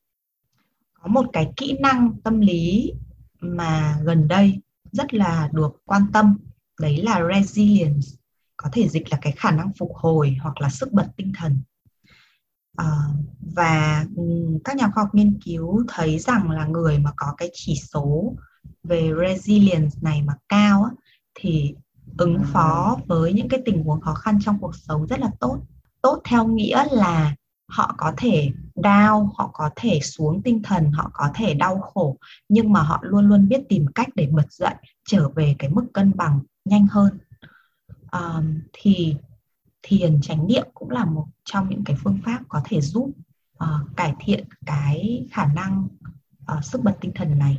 [0.92, 2.92] Có một cái kỹ năng tâm lý
[3.40, 4.58] mà gần đây
[4.92, 6.38] rất là được quan tâm
[6.80, 8.08] đấy là resilience.
[8.56, 11.60] Có thể dịch là cái khả năng phục hồi hoặc là sức bật tinh thần.
[12.76, 12.86] À,
[13.40, 14.06] và
[14.64, 18.34] các nhà khoa học nghiên cứu thấy rằng là người mà có cái chỉ số
[18.82, 20.90] về resilience này mà cao á,
[21.34, 21.74] thì
[22.16, 25.58] ứng phó với những cái tình huống khó khăn trong cuộc sống rất là tốt.
[26.02, 27.34] Tốt theo nghĩa là
[27.68, 32.16] họ có thể đau họ có thể xuống tinh thần họ có thể đau khổ
[32.48, 34.74] nhưng mà họ luôn luôn biết tìm cách để bật dậy
[35.08, 37.18] trở về cái mức cân bằng nhanh hơn.
[38.12, 39.16] Um, thì
[39.82, 43.10] thiền chánh niệm cũng là một trong những cái phương pháp có thể giúp
[43.64, 45.88] uh, cải thiện cái khả năng
[46.58, 47.58] uh, sức bật tinh thần này.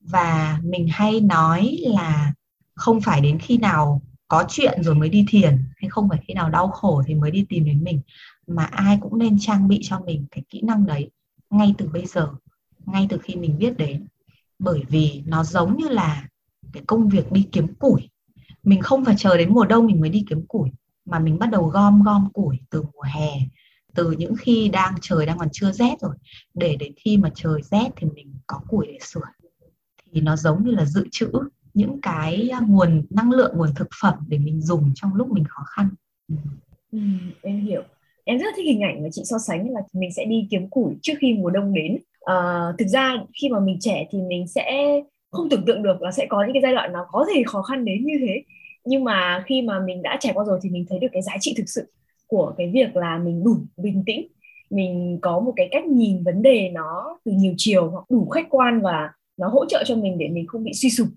[0.00, 2.32] Và mình hay nói là
[2.80, 6.34] không phải đến khi nào có chuyện rồi mới đi thiền, hay không phải khi
[6.34, 8.00] nào đau khổ thì mới đi tìm đến mình,
[8.46, 11.10] mà ai cũng nên trang bị cho mình cái kỹ năng đấy
[11.50, 12.28] ngay từ bây giờ,
[12.86, 14.06] ngay từ khi mình biết đến.
[14.58, 16.28] Bởi vì nó giống như là
[16.72, 18.08] cái công việc đi kiếm củi.
[18.62, 20.70] Mình không phải chờ đến mùa đông mình mới đi kiếm củi,
[21.04, 23.30] mà mình bắt đầu gom gom củi từ mùa hè,
[23.94, 26.14] từ những khi đang trời đang còn chưa rét rồi,
[26.54, 29.20] để đến khi mà trời rét thì mình có củi để sửa.
[30.12, 31.30] Thì nó giống như là dự trữ
[31.74, 35.62] những cái nguồn năng lượng nguồn thực phẩm để mình dùng trong lúc mình khó
[35.76, 35.88] khăn.
[36.28, 36.34] Ừ,
[36.92, 36.98] ừ
[37.42, 37.82] em hiểu.
[38.24, 40.94] Em rất thích hình ảnh mà chị so sánh là mình sẽ đi kiếm củi
[41.02, 41.98] trước khi mùa đông đến.
[42.20, 44.86] À, thực ra khi mà mình trẻ thì mình sẽ
[45.30, 47.62] không tưởng tượng được là sẽ có những cái giai đoạn nó có thể khó
[47.62, 48.42] khăn đến như thế.
[48.84, 51.32] Nhưng mà khi mà mình đã trải qua rồi thì mình thấy được cái giá
[51.40, 51.92] trị thực sự
[52.26, 54.26] của cái việc là mình đủ bình tĩnh.
[54.70, 58.46] Mình có một cái cách nhìn vấn đề nó từ nhiều chiều hoặc đủ khách
[58.50, 61.08] quan và nó hỗ trợ cho mình để mình không bị suy sụp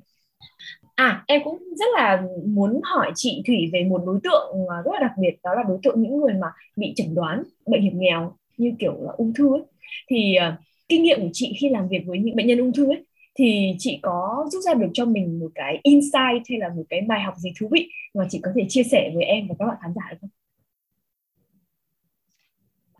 [0.95, 4.91] à em cũng rất là muốn hỏi chị thủy về một đối tượng à, rất
[4.93, 7.99] là đặc biệt đó là đối tượng những người mà bị chẩn đoán bệnh hiểm
[7.99, 9.62] nghèo như kiểu là ung thư ấy
[10.10, 12.91] thì uh, kinh nghiệm của chị khi làm việc với những bệnh nhân ung thư
[12.91, 16.84] ấy thì chị có rút ra được cho mình một cái insight hay là một
[16.89, 19.56] cái bài học gì thú vị mà chị có thể chia sẻ với em và
[19.60, 20.29] các bạn khán giả được không?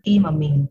[0.04, 0.66] khi mà mình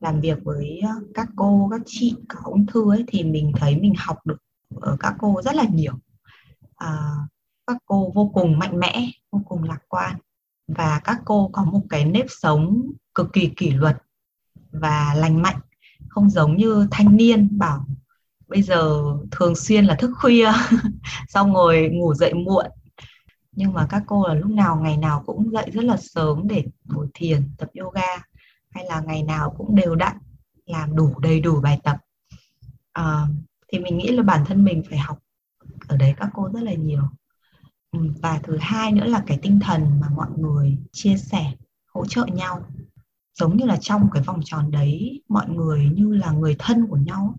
[0.00, 3.76] làm việc với à, các cô các chị có ung thư ấy thì mình thấy
[3.76, 4.38] mình học được
[4.80, 5.92] ở các cô rất là nhiều
[6.78, 7.14] à,
[7.66, 10.16] các cô vô cùng mạnh mẽ vô cùng lạc quan.
[10.68, 13.96] Và các cô có một cái nếp sống cực kỳ kỷ luật
[14.72, 15.56] và lành mạnh
[16.08, 17.86] không giống như thanh niên bảo
[18.48, 20.52] bây giờ thường xuyên là thức khuya
[21.28, 22.66] xong ngồi ngủ dậy muộn.
[23.52, 26.64] Nhưng mà các cô là lúc nào ngày nào cũng dậy rất là sớm để
[26.84, 28.16] ngồi thiền tập yoga
[28.70, 30.16] hay là ngày nào cũng đều đặn
[30.66, 31.96] làm đủ đầy đủ bài tập.
[32.92, 33.26] À,
[33.72, 35.18] thì mình nghĩ là bản thân mình phải học
[35.88, 37.02] ở đấy các cô rất là nhiều.
[37.92, 41.52] Ừ, và thứ hai nữa là cái tinh thần mà mọi người chia sẻ
[41.94, 42.64] hỗ trợ nhau.
[43.34, 46.96] Giống như là trong cái vòng tròn đấy mọi người như là người thân của
[46.96, 47.38] nhau.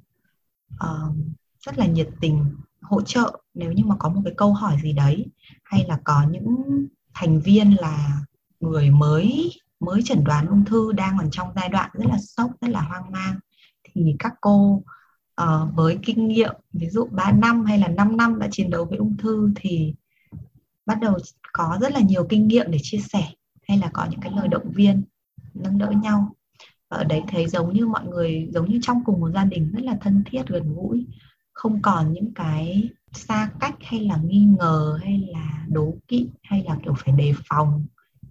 [0.74, 1.16] Uh,
[1.60, 3.40] rất là nhiệt tình hỗ trợ.
[3.54, 5.26] Nếu như mà có một cái câu hỏi gì đấy
[5.64, 6.56] hay là có những
[7.14, 8.22] thành viên là
[8.60, 12.52] người mới mới chẩn đoán ung thư đang còn trong giai đoạn rất là sốc
[12.62, 13.40] rất là hoang mang
[13.84, 14.84] thì các cô
[15.44, 18.86] uh, với kinh nghiệm ví dụ 3 năm hay là 5 năm đã chiến đấu
[18.86, 19.94] với ung thư thì
[20.86, 21.18] bắt đầu
[21.54, 23.28] có rất là nhiều kinh nghiệm để chia sẻ
[23.68, 25.04] hay là có những cái lời động viên
[25.54, 26.36] nâng đỡ nhau.
[26.90, 29.72] Và ở đấy thấy giống như mọi người giống như trong cùng một gia đình
[29.72, 31.06] rất là thân thiết gần gũi
[31.54, 36.64] không còn những cái xa cách hay là nghi ngờ hay là đố kỵ hay
[36.64, 37.86] là kiểu phải đề phòng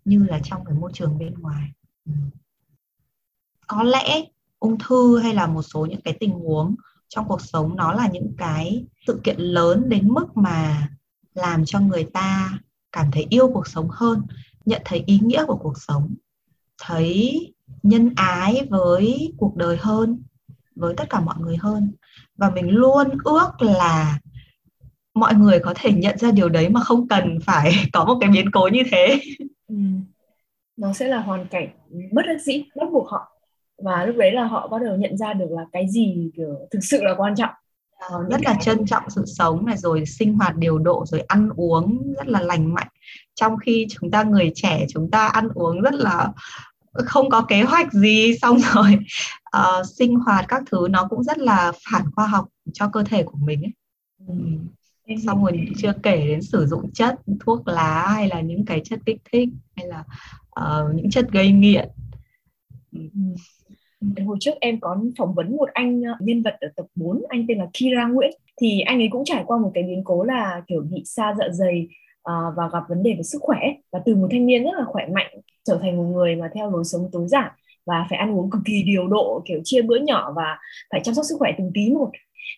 [0.05, 1.69] như là trong cái môi trường bên ngoài.
[2.07, 2.13] Ừ.
[3.67, 4.25] Có lẽ
[4.59, 6.75] ung thư hay là một số những cái tình huống
[7.09, 10.89] trong cuộc sống nó là những cái sự kiện lớn đến mức mà
[11.35, 12.59] làm cho người ta
[12.93, 14.23] cảm thấy yêu cuộc sống hơn,
[14.65, 16.15] nhận thấy ý nghĩa của cuộc sống,
[16.79, 17.41] thấy
[17.83, 20.23] nhân ái với cuộc đời hơn,
[20.77, 21.93] với tất cả mọi người hơn
[22.37, 24.19] và mình luôn ước là
[25.15, 28.31] mọi người có thể nhận ra điều đấy mà không cần phải có một cái
[28.31, 29.21] biến cố như thế
[29.69, 29.75] ừ.
[30.77, 31.69] nó sẽ là hoàn cảnh
[32.13, 33.38] bất đắc dĩ, bắt buộc họ
[33.83, 36.81] và lúc đấy là họ bắt đầu nhận ra được là cái gì kiểu thực
[36.83, 37.51] sự là quan trọng
[37.99, 41.51] ờ, rất là trân trọng sự sống này rồi sinh hoạt điều độ rồi ăn
[41.57, 42.89] uống rất là lành mạnh
[43.35, 46.29] trong khi chúng ta người trẻ chúng ta ăn uống rất là
[46.93, 48.99] không có kế hoạch gì xong rồi
[49.57, 53.23] uh, sinh hoạt các thứ nó cũng rất là phản khoa học cho cơ thể
[53.23, 53.73] của mình ấy.
[54.29, 54.35] Ừ.
[55.27, 59.01] xong rồi chưa kể đến sử dụng chất thuốc lá hay là những cái chất
[59.07, 60.05] kích thích hay là
[60.61, 61.89] uh, những chất gây nghiện
[62.93, 63.01] ừ
[64.27, 67.45] hồi trước em có phỏng vấn một anh ờ, nhân vật ở tập 4 anh
[67.49, 68.31] tên là Kira Nguyễn.
[68.61, 71.45] Thì anh ấy cũng trải qua một cái biến cố là, kiểu, bị sa dạ
[71.53, 71.89] dày
[72.23, 73.59] ờ, và gặp vấn đề về sức khỏe
[73.93, 76.71] và từ một thanh niên rất là khỏe mạnh, trở thành một người mà theo
[76.71, 77.51] lối sống tối giản
[77.87, 80.59] và phải ăn uống cực kỳ điều độ, kiểu, chia bữa nhỏ và
[80.91, 82.11] phải chăm sóc sức khỏe từng tí một.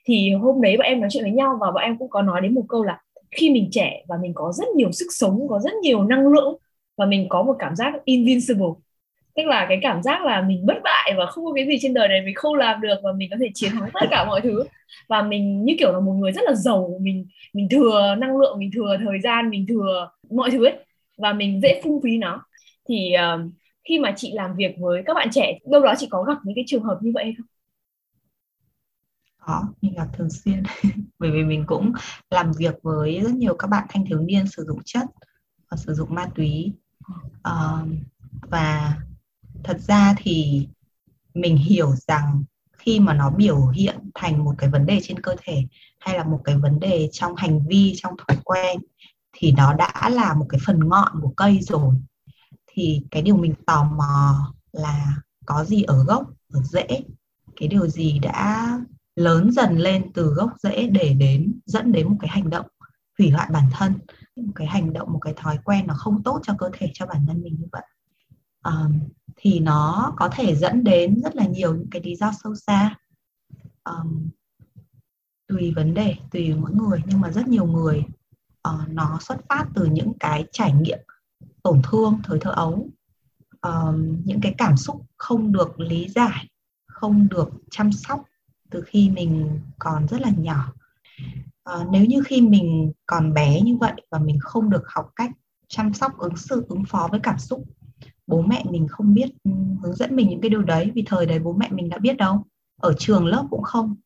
[0.07, 2.41] Thì hôm đấy bọn em nói chuyện với nhau và bọn em cũng có nói
[2.41, 2.99] đến một câu là
[3.31, 6.59] khi mình trẻ và mình có rất nhiều sức sống, có rất nhiều năng lượng
[6.97, 8.67] và mình có một cảm giác invincible
[9.41, 11.95] tức là cái cảm giác là mình bất bại và không có cái gì trên
[11.95, 14.41] đời này mình không làm được và mình có thể chiến thắng tất cả mọi
[14.41, 14.65] thứ.
[15.09, 18.59] Và mình như kiểu là một người rất là giàu mình mình thừa năng lượng
[18.59, 20.77] mình thừa thời gian mình thừa mọi thứ ấy
[21.19, 22.47] và mình dễ phung phí nó.
[22.89, 23.51] Thì uh,
[23.89, 26.55] khi mà chị làm việc với các bạn trẻ đâu đó chị có gặp những
[26.55, 27.47] cái trường hợp như vậy hay không?
[29.39, 30.63] Có mình gặp thường xuyên.
[31.19, 31.93] Bởi vì mình cũng
[32.31, 35.07] làm việc với rất nhiều các bạn thanh thiếu niên sử dụng chất
[35.71, 36.73] và sử dụng ma túy.
[37.49, 37.89] Uh,
[38.51, 38.95] và
[39.65, 40.69] thật ra thì
[41.35, 42.45] mình hiểu rằng
[42.79, 45.63] khi mà nó biểu hiện thành một cái vấn đề trên cơ thể
[45.99, 48.81] hay là một cái vấn đề trong hành vi, trong thói quen
[49.33, 51.95] thì nó đã là một cái phần ngọn của cây rồi.
[52.67, 56.87] Thì cái điều mình tò mò là có gì ở gốc, ở rễ?
[57.57, 58.79] Cái điều gì đã
[59.17, 62.67] lớn dần lên từ gốc rễ để đến, dẫn đến một cái hành động
[63.19, 63.95] hủy hoại bản thân,
[64.37, 67.07] một cái hành động, một cái thói quen nó không tốt cho cơ thể, cho
[67.07, 67.83] bản thân mình như vậy?
[68.69, 68.91] Uh,
[69.37, 72.97] thì nó có thể dẫn đến rất là nhiều những cái lý do sâu xa.
[73.85, 74.29] Um,
[75.49, 78.05] tùy vấn đề tùy mỗi người nhưng mà rất nhiều người
[78.69, 80.99] uh, nó xuất phát từ những cái trải nghiệm
[81.63, 82.89] tổn thương thời thơ ấu.
[83.63, 86.47] Um, những cái cảm xúc không được lý giải
[86.87, 88.25] không được chăm sóc
[88.71, 90.73] từ khi mình còn rất là nhỏ.
[91.75, 95.31] Uh, nếu như khi mình còn bé như vậy và mình không được học cách
[95.69, 97.65] chăm sóc ứng xử ứng phó với cảm xúc
[98.31, 99.51] bố mẹ mình không biết ừ,
[99.83, 102.17] hướng dẫn mình những cái điều đấy, vì thời đấy bố mẹ mình đã biết
[102.17, 102.45] đâu.
[102.81, 103.97] Ở trường lớp cũng không.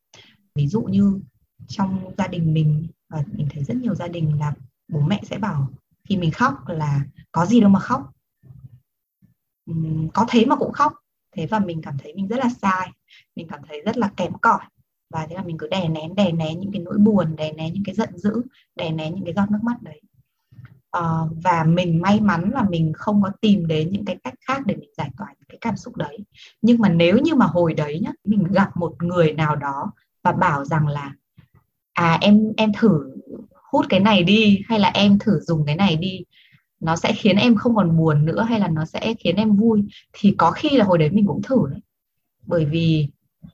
[0.54, 1.20] Ví dụ như
[1.68, 4.54] trong gia đình mình, và mình thấy rất nhiều gia đình là
[4.92, 5.68] bố mẹ sẽ bảo
[6.08, 7.00] khi mình khóc là
[7.32, 8.12] có gì đâu mà khóc.
[9.66, 9.74] Ừ,
[10.14, 10.92] có thế mà cũng khóc.
[11.36, 12.90] Thế và mình cảm thấy mình rất là sai.
[13.36, 14.60] Mình cảm thấy rất là kém cỏi.
[15.10, 17.72] Và thế là mình cứ đè nén đè nén những cái nỗi buồn, đè nén
[17.72, 18.42] những cái giận dữ,
[18.76, 20.00] đè nén những cái giọt nước mắt đấy
[20.98, 24.66] uh, và mình may mắn là mình không có tìm đến những cái cách khác
[24.66, 26.18] để mình giải tỏa những cái cảm xúc đấy.
[26.62, 30.32] Nhưng mà nếu như mà hồi đấy nhá mình gặp một người nào đó và
[30.32, 31.12] bảo rằng là
[31.92, 33.16] à em em thử
[33.72, 36.24] hút cái này đi hay là em thử dùng cái này đi
[36.80, 39.84] nó sẽ khiến em không còn buồn nữa hay là nó sẽ khiến em vui.
[40.12, 41.80] Thì có khi là hồi đấy mình cũng thử đấy.
[42.46, 43.08] Bởi vì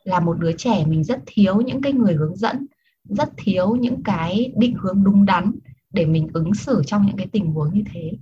[0.04, 2.66] là một đứa trẻ mình rất thiếu những cái người hướng dẫn
[3.04, 5.52] rất thiếu những cái định hướng đúng đắn
[5.92, 8.12] để mình ứng xử trong những cái tình huống như thế.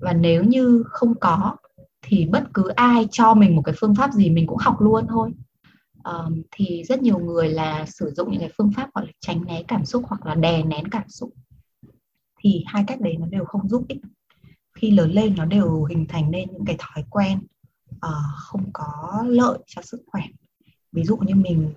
[0.00, 1.56] Và nếu như không có
[2.02, 5.06] thì bất cứ ai cho mình một cái phương pháp gì mình cũng học luôn
[5.08, 5.32] thôi.
[6.04, 9.44] Um, thì rất nhiều người là sử dụng những cái phương pháp gọi là tránh
[9.44, 11.30] né cảm xúc hoặc là đè nén cảm xúc.
[12.40, 14.00] Thì hai cách đấy nó đều không giúp ích.
[14.74, 17.38] Khi lớn lên nó đều hình thành nên những cái thói quen
[17.94, 20.22] uh, không có lợi cho sức khỏe.
[20.92, 21.72] Ví dụ như mình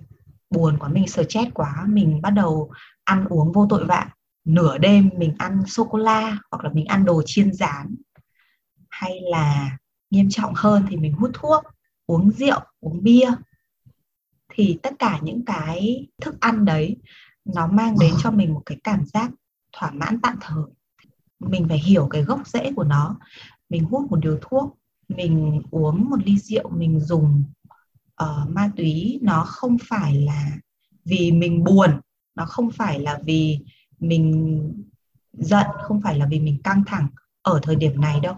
[0.50, 2.70] buồn quá mình stress quá mình bắt đầu
[3.04, 4.10] ăn uống vô tội vạ
[4.44, 7.96] nửa đêm mình ăn sô cô la hoặc là mình ăn đồ chiên rán
[8.90, 9.78] hay là
[10.10, 11.64] nghiêm trọng hơn thì mình hút thuốc
[12.06, 13.30] uống rượu uống bia.
[14.48, 16.96] Thì tất cả những cái thức ăn đấy
[17.44, 19.30] nó mang đến cho mình một cái cảm giác
[19.72, 20.64] thỏa mãn tạm thời.
[21.38, 23.18] Mình phải hiểu cái gốc rễ của nó.
[23.68, 24.80] Mình hút một điều thuốc
[25.16, 27.44] mình uống một ly rượu mình dùng
[28.22, 30.50] uh, ma túy nó không phải là
[31.04, 32.00] vì mình buồn
[32.34, 33.58] nó không phải là vì
[34.00, 34.84] mình
[35.32, 37.08] giận không phải là vì mình căng thẳng
[37.42, 38.34] ở thời điểm này đâu,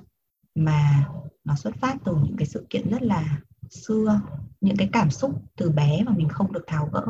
[0.54, 1.08] mà
[1.44, 3.38] nó xuất phát từ những cái sự kiện rất là
[3.70, 4.20] xưa,
[4.60, 7.06] những cái cảm xúc từ bé mà mình không được tháo gỡ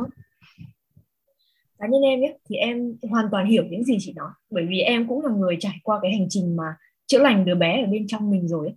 [1.79, 4.79] cá nhân em nhé, thì em hoàn toàn hiểu những gì chị nói, bởi vì
[4.79, 7.87] em cũng là người trải qua cái hành trình mà chữa lành đứa bé ở
[7.91, 8.75] bên trong mình rồi ấy.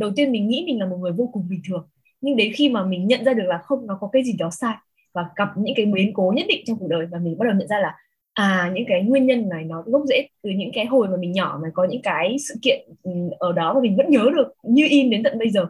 [0.00, 1.88] đầu tiên mình nghĩ mình là một người vô cùng bình thường,
[2.20, 4.50] nhưng đến khi mà mình nhận ra được là không, nó có cái gì đó
[4.50, 4.74] sai,
[5.12, 7.54] và gặp những cái biến cố nhất định trong cuộc đời, và mình bắt đầu
[7.54, 7.94] nhận ra là
[8.34, 11.32] à những cái nguyên nhân này nó gốc rễ từ những cái hồi mà mình
[11.32, 14.52] nhỏ mà có những cái sự kiện ừ, ở đó mà mình vẫn nhớ được
[14.62, 15.66] như in đến tận bây giờ.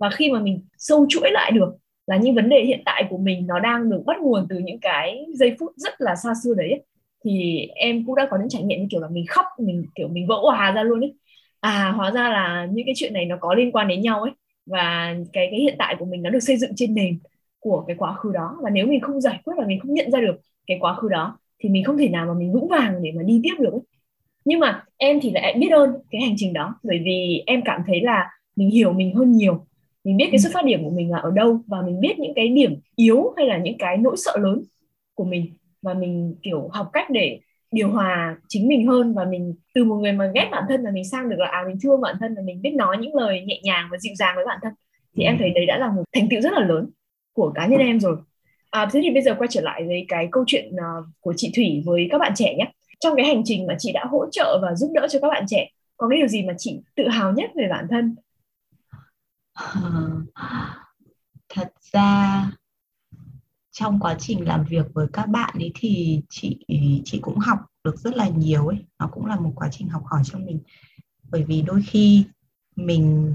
[0.00, 1.76] Và khi mà mình sâu chuỗi lại được
[2.06, 4.80] là những vấn đề hiện tại của mình nó đang được bắt nguồn từ những
[4.80, 6.84] cái giây phút rất là xa xưa đấy
[7.24, 10.08] thì em cũng đã có những trải nghiệm như kiểu là mình khóc, mình, kiểu
[10.08, 11.14] mình vỡ hòa ra luôn ấy.
[11.60, 14.32] À hóa ra là những cái chuyện này nó có liên quan đến nhau ấy,
[14.66, 17.18] và cái cái hiện tại của mình nó được xây dựng trên nền
[17.60, 18.56] của cái quá khứ đó.
[18.62, 21.08] Và nếu mình không giải quyết và mình không nhận ra được cái quá khứ
[21.08, 23.72] đó thì mình không thể nào mà mình vững vàng để mà đi tiếp được
[23.72, 23.80] ấy.
[24.44, 27.80] nhưng mà em thì lại biết ơn cái hành trình đó bởi vì em cảm
[27.86, 29.66] thấy là mình hiểu mình hơn nhiều.
[30.04, 32.34] Mình biết cái xuất phát điểm của mình là ở đâu và mình biết những
[32.34, 34.62] cái điểm yếu hay là những cái nỗi sợ lớn
[35.14, 35.52] của mình.
[35.82, 37.40] Và mình kiểu học cách để
[37.72, 40.90] điều hòa chính mình hơn và mình từ một người mà ghét bản thân là
[40.90, 43.40] mình sang được là à mình thương bản thân và mình biết nói những lời
[43.46, 44.72] nhẹ nhàng và dịu dàng với bản thân
[45.16, 46.90] thì em thấy đấy đã là một thành tựu rất là lớn
[47.32, 48.16] của cá nhân em rồi
[48.70, 51.52] à, thế thì bây giờ quay trở lại với cái câu chuyện uh, của chị
[51.56, 52.72] Thủy với các bạn trẻ nhé.
[53.00, 55.44] Trong cái hành trình mà chị đã hỗ trợ và giúp đỡ cho các bạn
[55.48, 58.16] trẻ có cái điều gì mà chị tự hào nhất về bản thân?
[61.48, 62.44] Thật ra
[63.70, 66.64] trong quá trình làm việc với các bạn ấy thì chị
[67.04, 68.78] chị cũng học được rất là nhiều ấy.
[68.98, 70.60] Nó cũng là một quá trình học hỏi cho mình.
[71.30, 72.24] Bởi vì đôi khi
[72.76, 73.34] mình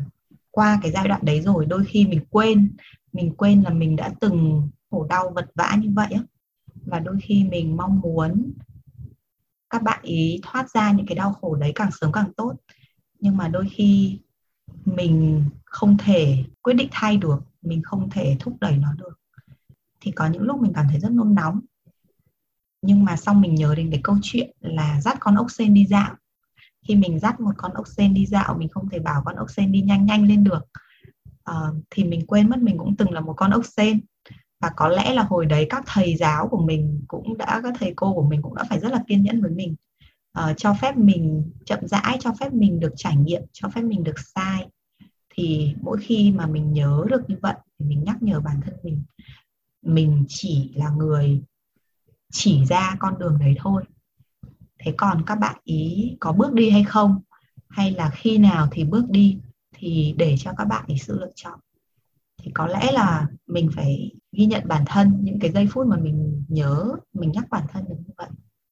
[0.52, 2.69] qua cái giai đoạn đấy rồi đôi khi mình quên
[3.13, 6.21] mình quên là mình đã từng khổ đau vật vã như vậy á.
[6.86, 8.53] Và đôi khi mình mong muốn
[9.69, 12.53] các bạn ý thoát ra những cái đau khổ đấy càng sớm càng tốt.
[13.19, 14.19] Nhưng mà đôi khi
[14.86, 19.19] mình không thể quyết định thay được mình không thể thúc đẩy nó được.
[20.01, 21.60] Thì có những lúc mình cảm thấy rất nôn nóng.
[22.82, 25.86] Nhưng mà xong mình nhớ đến cái câu chuyện là dắt con ốc sên đi
[25.86, 26.15] dạo.
[26.88, 29.49] Khi mình dắt một con ốc sên đi dạo mình không thể bảo con ốc
[29.49, 30.62] sên đi nhanh nhanh lên được.
[31.43, 31.56] À,
[31.89, 33.99] thì mình quên mất mình cũng từng là một con ốc sên
[34.63, 37.93] và có lẽ là hồi đấy các thầy giáo của mình cũng đã các thầy
[37.95, 39.76] cô của mình cũng đã phải rất là kiên nhẫn với mình.
[40.39, 44.04] Uh, cho phép mình chậm rãi cho phép mình được trải nghiệm cho phép mình
[44.04, 44.67] được sai.
[45.30, 48.73] Thì mỗi khi mà mình nhớ được như vậy thì mình nhắc nhở bản thân
[48.84, 49.04] mình
[49.82, 51.41] mình chỉ là người
[52.32, 53.84] chỉ ra con đường đấy thôi.
[54.80, 57.21] Thế còn các bạn ý có bước đi hay không
[57.69, 59.39] hay là khi nào thì bước đi
[59.76, 61.60] thì để cho các bạn ý sự lựa chọn.
[62.41, 65.98] Thì có lẽ là mình phải ghi nhận bản thân những cái giây phút mà
[65.98, 68.28] mình nhớ mình nhắc bản thân được như vậy.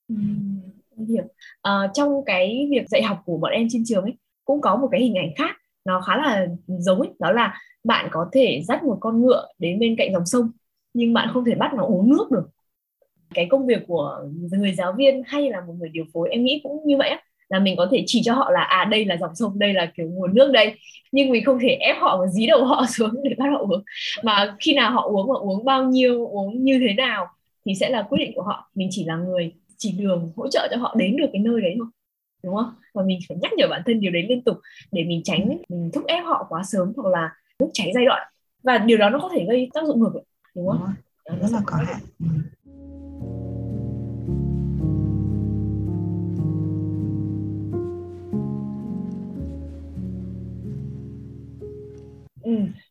[0.07, 0.15] Ừ,
[1.07, 1.23] hiểu.
[1.61, 4.13] À, trong cái việc dạy học của bọn em trên trường ấy
[4.45, 8.07] cũng có một cái hình ảnh khác nó khá là giống ấy đó là bạn
[8.11, 10.51] có thể dắt một con ngựa đến bên cạnh dòng sông
[10.93, 12.49] nhưng bạn không thể bắt nó uống nước được.
[13.33, 16.59] Cái công việc của người giáo viên hay là một người điều phối em nghĩ
[16.63, 19.17] cũng như vậy á là mình có thể chỉ cho họ là à đây là
[19.17, 20.75] dòng sông, đây là kiểu nguồn nước đây.
[21.11, 23.83] Nhưng mình không thể ép họ và dí đầu họ xuống để bắt họ uống.
[24.23, 27.27] Mà khi nào họ uống và uống bao nhiêu, uống như thế nào
[27.65, 28.71] thì sẽ là quyết định của họ.
[28.75, 31.75] Mình chỉ là người, chỉ đường hỗ trợ cho họ đến được cái nơi đấy
[31.77, 31.87] thôi,
[32.43, 32.73] đúng không?
[32.93, 34.57] Và mình phải nhắc nhở bản thân điều đấy liên tục
[34.91, 38.27] để mình tránh, mình thúc ép họ quá sớm hoặc là lúc cháy giai đoạn.
[38.63, 40.11] Và điều đó nó có thể gây tác dụng ngược
[40.55, 40.93] đúng không?
[41.29, 42.25] Đúng rất là có hại ừ.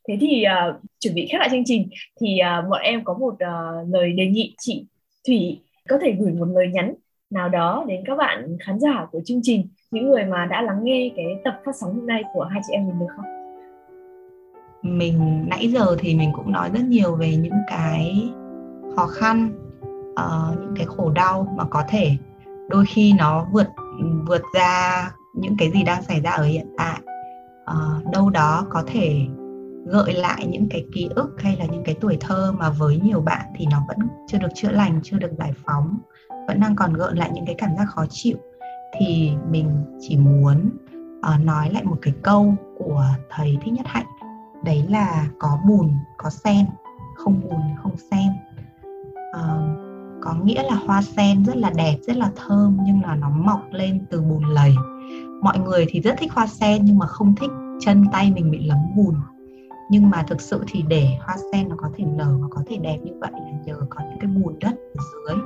[0.09, 1.89] Thế thì uh, chuẩn bị khép lại chương trình
[2.21, 4.87] thì uh, bọn em có một uh, lời đề nghị chị
[5.27, 6.95] Thủy có thể gửi một lời nhắn
[7.31, 10.81] nào đó đến các bạn khán giả của chương trình những người mà đã lắng
[10.83, 13.25] nghe cái tập phát sóng hôm nay của hai chị em mình được không?
[14.83, 18.29] Mình nãy giờ thì mình cũng nói rất nhiều về những cái
[18.97, 19.51] khó khăn,
[20.11, 22.11] uh, những cái khổ đau mà có thể
[22.69, 23.67] đôi khi nó vượt
[24.29, 27.01] vượt ra những cái gì đang xảy ra ở hiện tại.
[27.71, 29.27] Uh, đâu đó có thể
[29.87, 33.21] gợi lại những cái ký ức hay là những cái tuổi thơ mà với nhiều
[33.21, 35.99] bạn thì nó vẫn chưa được chữa lành, chưa được giải phóng
[36.49, 38.37] vẫn đang còn gợn lại những cái cảm giác khó chịu.
[38.99, 40.71] Thì mình chỉ muốn
[41.35, 44.07] uh, nói lại một cái câu của thầy thích nhất hạnh
[44.65, 46.67] đấy là có bùn có sen
[47.17, 48.29] không bùn không sen.
[49.31, 49.91] Uh,
[50.23, 53.61] có nghĩa là hoa sen rất là đẹp rất là thơm nhưng là nó mọc
[53.71, 54.75] lên từ bùn lầy.
[55.43, 57.51] Mọi người thì rất thích hoa sen nhưng mà không thích
[57.81, 59.15] chân tay mình bị lấm bùn
[59.91, 62.77] nhưng mà thực sự thì để hoa sen nó có thể nở và có thể
[62.77, 65.37] đẹp như vậy là nhờ có những cái bùn đất ở dưới.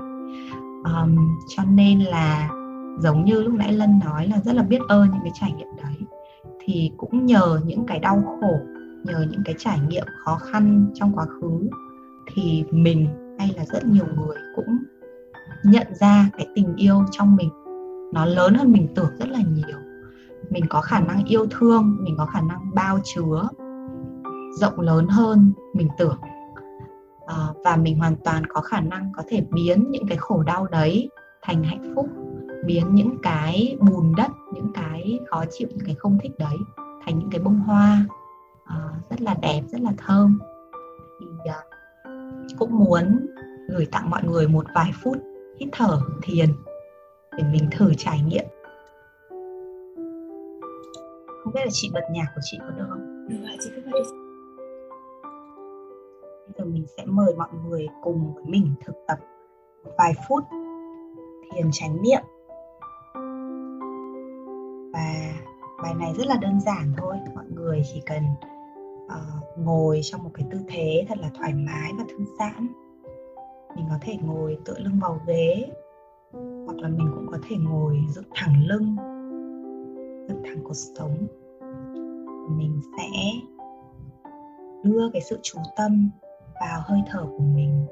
[0.84, 1.16] Um,
[1.57, 2.51] cho nên là
[2.99, 5.68] giống như lúc nãy lân nói là rất là biết ơn những cái trải nghiệm
[5.76, 5.97] đấy.
[6.64, 8.59] Thì cũng nhờ những cái đau khổ
[9.05, 11.68] nhờ những cái trải nghiệm khó khăn trong quá khứ
[12.34, 13.07] thì mình
[13.38, 14.78] hay là rất nhiều người cũng
[15.64, 17.51] nhận ra cái tình yêu trong mình.
[18.12, 19.78] Nó lớn hơn mình tưởng rất là nhiều.
[20.51, 23.49] Mình có khả năng yêu thương mình có khả năng bao chứa
[24.61, 26.18] rộng lớn hơn mình tưởng.
[27.26, 30.66] À, và mình hoàn toàn có khả năng có thể biến những cái khổ đau
[30.66, 31.09] đấy
[31.42, 32.07] thành hạnh phúc
[32.66, 36.57] biến những cái bùn đất những cái khó chịu những cái không thích đấy
[37.07, 38.07] thành những cái bông hoa
[38.64, 38.76] à,
[39.11, 40.38] rất là đẹp rất là thơm.
[41.20, 41.62] Thì à,
[42.59, 43.26] cũng muốn
[43.68, 45.16] gửi tặng mọi người một vài phút
[45.61, 46.48] hít thở thiền
[47.36, 48.44] để mình thử trải nghiệm.
[51.44, 53.28] Không biết là chị bật nhạc của chị có được không?
[53.28, 54.24] Được ạ chị cứ bật đi
[56.47, 59.18] bây giờ mình sẽ mời mọi người cùng với mình thực tập
[59.84, 60.45] một vài phút
[61.53, 62.22] thiền tránh niệm.
[64.92, 65.34] Và
[65.82, 67.16] bài này rất là đơn giản thôi.
[67.34, 68.22] Mọi người chỉ cần
[69.07, 72.68] uh, ngồi trong một cái tư thế thật là thoải mái và thư giãn.
[73.76, 75.70] Mình có thể ngồi tựa lưng vào ghế
[76.66, 78.97] hoặc là mình cũng có thể ngồi dựng thẳng lưng
[80.28, 81.26] dựng thẳng cột sống.
[82.49, 83.09] Mình sẽ
[84.82, 86.11] đưa cái sự chú tâm
[86.61, 87.86] vào hơi thở của mình.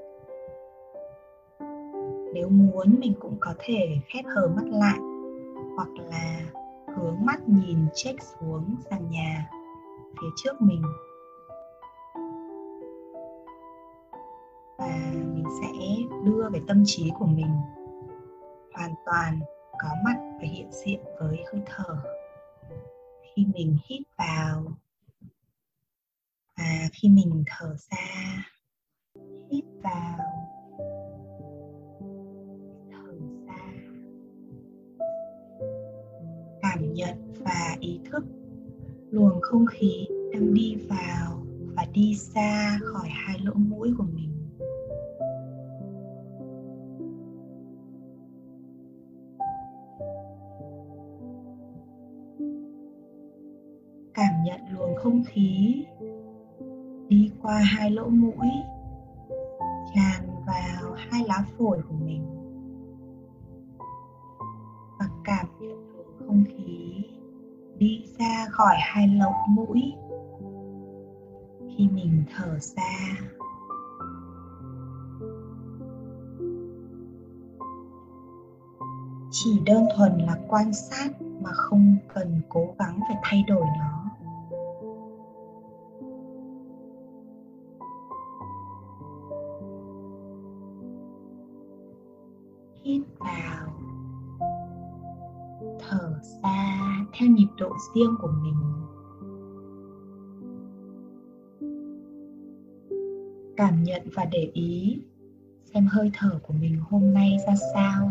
[2.34, 4.98] Nếu muốn, mình cũng có thể khép hờ mắt lại,
[5.76, 6.40] hoặc là
[6.96, 9.50] hướng mắt nhìn check xuống sàn nhà
[10.20, 10.82] phía trước mình.
[14.78, 15.68] Và mình sẽ
[16.24, 17.56] đưa cái tâm trí của mình
[18.74, 19.40] hoàn toàn
[19.78, 21.96] có mặt và hiện diện với hơi thở.
[23.22, 24.64] Khi mình hít vào
[26.56, 27.98] và khi mình thở ra
[29.82, 30.18] vào.
[32.90, 33.12] Thở
[33.46, 33.62] ra.
[36.62, 38.24] Cảm nhận và ý thức.
[39.10, 41.42] Luồng không khí đang đi vào
[41.76, 44.28] và đi xa khỏi hai lỗ mũi của mình.
[54.14, 55.84] Cảm nhận luồng không khí
[57.08, 58.48] đi qua hai lỗ mũi.
[68.62, 69.92] Khỏi hai lỗ mũi.
[71.68, 73.16] Khi mình thở ra,
[79.30, 81.08] chỉ đơn thuần là quan sát
[81.40, 84.04] mà không cần cố gắng phải thay đổi nó.
[92.84, 93.91] Hít vào.
[97.12, 98.54] Theo nhịp độ riêng của mình.
[103.56, 105.02] Cảm nhận và để ý
[105.74, 108.10] xem hơi thở của mình hôm nay ra sao.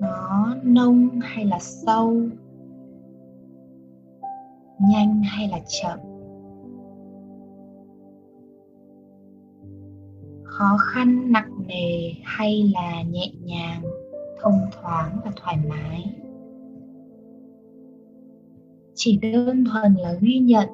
[0.00, 2.20] Nó nông hay là sâu?
[4.90, 5.98] Nhanh hay là chậm?
[10.44, 13.82] Khó khăn, nặng nề hay là nhẹ nhàng?
[14.44, 16.14] Thông thoáng và thoải mái.
[18.94, 20.68] Chỉ đơn thuần là ghi nhận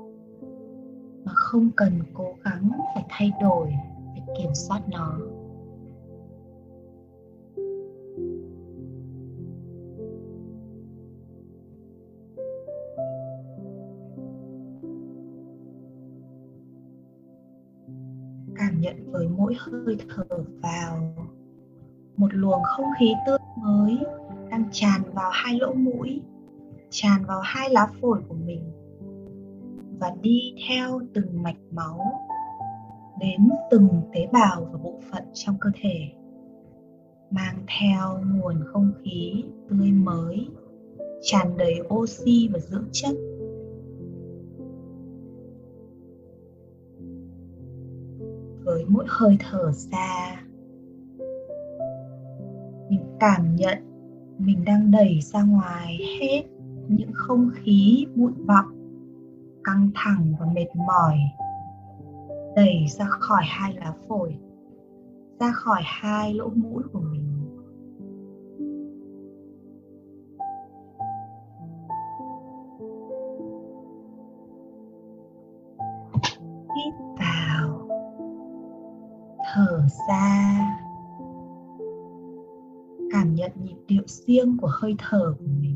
[1.24, 3.72] mà không cần cố gắng phải thay đổi
[4.14, 5.18] để kiểm soát nó.
[18.56, 20.24] Cảm nhận với mỗi hơi thở
[20.62, 21.14] vào,
[22.16, 23.98] một luồng không khí tươi mới
[24.50, 26.22] đang tràn vào hai lỗ mũi,
[26.90, 28.72] tràn vào hai lá phổi của mình
[30.00, 32.00] và đi theo từng mạch máu
[33.20, 36.12] đến từng tế bào và bộ phận trong cơ thể,
[37.30, 40.48] mang theo nguồn không khí tươi mới,
[41.22, 43.14] tràn đầy oxy và dưỡng chất.
[48.64, 50.39] Với mỗi hơi thở ra
[53.20, 53.78] cảm nhận.
[54.38, 56.42] Mình đang đẩy ra ngoài hết
[56.88, 58.64] những không khí bụi bặm,
[59.64, 61.18] căng thẳng và mệt mỏi.
[62.56, 64.36] Đẩy ra khỏi hai lá phổi,
[65.40, 67.00] ra khỏi hai lỗ mũi của
[83.90, 85.69] điệu riêng của hơi thở của mình.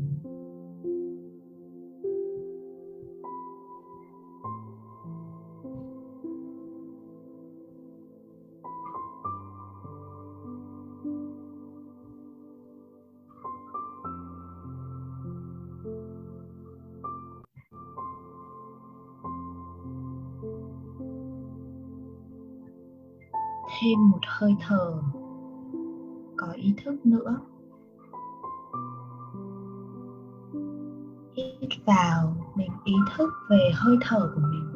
[33.85, 34.71] Hơi thở của mình.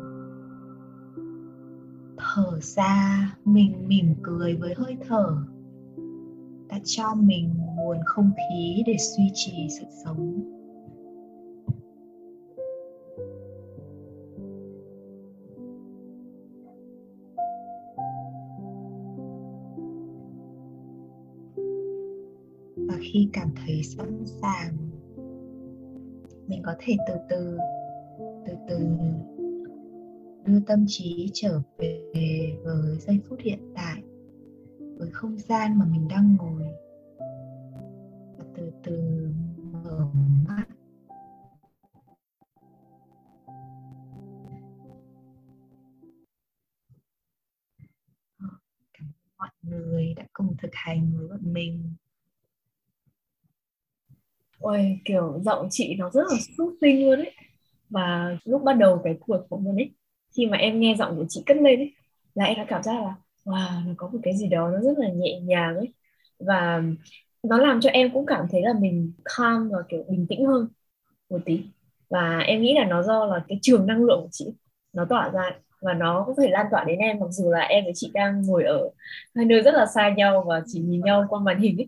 [2.17, 5.37] Thở ra, mình mỉm cười với hơi thở.
[6.69, 10.41] Ta cho mình nguồn không khí để duy trì sự sống.
[22.87, 24.77] Và khi cảm thấy sẵn sàng,
[26.47, 27.57] mình có thể từ từ
[28.19, 28.77] từ từ.
[30.45, 34.03] Đưa tâm trí trở về với giây phút hiện tại,
[34.97, 36.63] với không gian mà mình đang ngồi.
[38.37, 39.27] Và từ từ
[39.71, 40.11] mở
[40.47, 40.65] mắt.
[48.37, 48.47] Ờ,
[48.93, 51.93] cảm ơn mọi người đã cùng thực hành với bọn mình.
[54.59, 57.33] Ôi kiểu, giọng chị nó rất là soothing sinh luôn ấy
[57.89, 59.91] và lúc bắt đầu cái cuộc của mình ấy,
[60.37, 61.93] khi mà em nghe giọng của chị cất lên ấy,
[62.35, 63.15] là em đã cảm giác là,
[63.45, 65.93] wow, nó có một cái gì đó nó rất là nhẹ nhàng ấy.
[66.39, 66.81] Và
[67.43, 70.67] nó làm cho em cũng cảm thấy là mình calm và kiểu bình tĩnh hơn
[71.29, 71.61] một tí.
[72.09, 74.45] Và em nghĩ là nó do là cái trường năng lượng của chị,
[74.93, 77.83] nó tỏa ra và nó có thể lan tỏa đến em, mặc dù là em
[77.83, 78.89] với chị đang ngồi ở
[79.35, 81.87] hai nơi rất là xa nhau và chỉ nhìn nhau qua màn hình ấy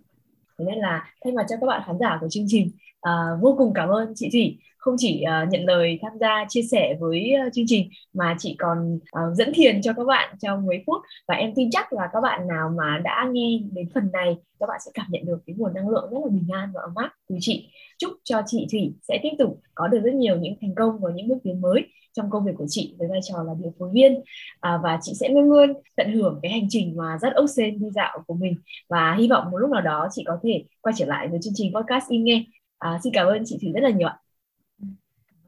[0.60, 2.72] thế nên là thay mặt cho các bạn khán giả của chương trình
[3.10, 4.58] uh, vô cùng cảm ơn chị Thủy.
[4.78, 8.56] Không chỉ uh, nhận lời tham gia chia sẻ với uh, chương trình mà chị
[8.60, 11.02] còn uh, dẫn thiền cho các bạn trong mấy phút.
[11.28, 14.68] Và em tin chắc là các bạn nào mà đã nghe đến phần này các
[14.70, 16.96] bạn sẽ cảm nhận được cái nguồn năng lượng rất là bình an và ấm
[16.96, 17.70] áp từ chị.
[17.98, 21.12] Chúc cho chị Thủy sẽ tiếp tục có được rất nhiều những thành công và
[21.16, 21.82] những bước tiến mới
[22.14, 24.22] trong công việc của chị với vai trò là điều phối viên.
[24.60, 27.80] À, và chị sẽ luôn luôn tận hưởng cái hành trình mà rất ốc sen
[27.80, 28.56] đi dạo của mình.
[28.90, 31.54] Và hy vọng một lúc nào đó chị có thể quay trở lại với chương
[31.56, 32.46] trình podcast in nghe.
[32.78, 34.18] À, xin cảm ơn chị Thủy rất là nhiều ạ.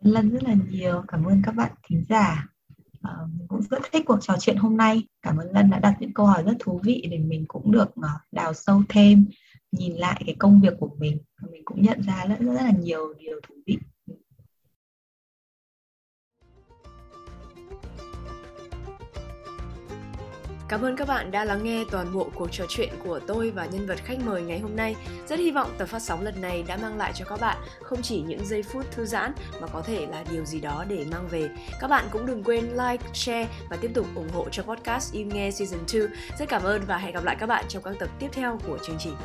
[0.02, 1.04] Lân rất là nhiều.
[1.08, 2.48] Cảm ơn các bạn thính giả.
[3.02, 5.02] À, mình cũng rất thích cuộc trò chuyện hôm nay.
[5.22, 7.90] Cảm ơn Lân đã đặt những câu hỏi rất thú vị để mình cũng được
[8.00, 9.26] uh, đào sâu thêm
[9.72, 11.18] nhìn lại cái công việc của mình.
[11.42, 13.78] Và mình cũng nhận ra rất rất là nhiều điều thú vị.
[20.74, 23.66] Cảm ơn các bạn đã lắng nghe toàn bộ cuộc trò chuyện của tôi và
[23.66, 24.96] nhân vật khách mời ngày hôm nay.
[25.28, 28.02] Rất hy vọng tập phát sóng lần này đã mang lại cho các bạn không
[28.02, 31.28] chỉ những giây phút thư giãn mà có thể là điều gì đó để mang
[31.28, 31.50] về.
[31.80, 35.30] Các bạn cũng đừng quên like, share và tiếp tục ủng hộ cho podcast Im
[35.30, 36.02] Nghe Season 2.
[36.40, 38.78] Rất cảm ơn và hẹn gặp lại các bạn trong các tập tiếp theo của
[38.88, 39.16] chương trình.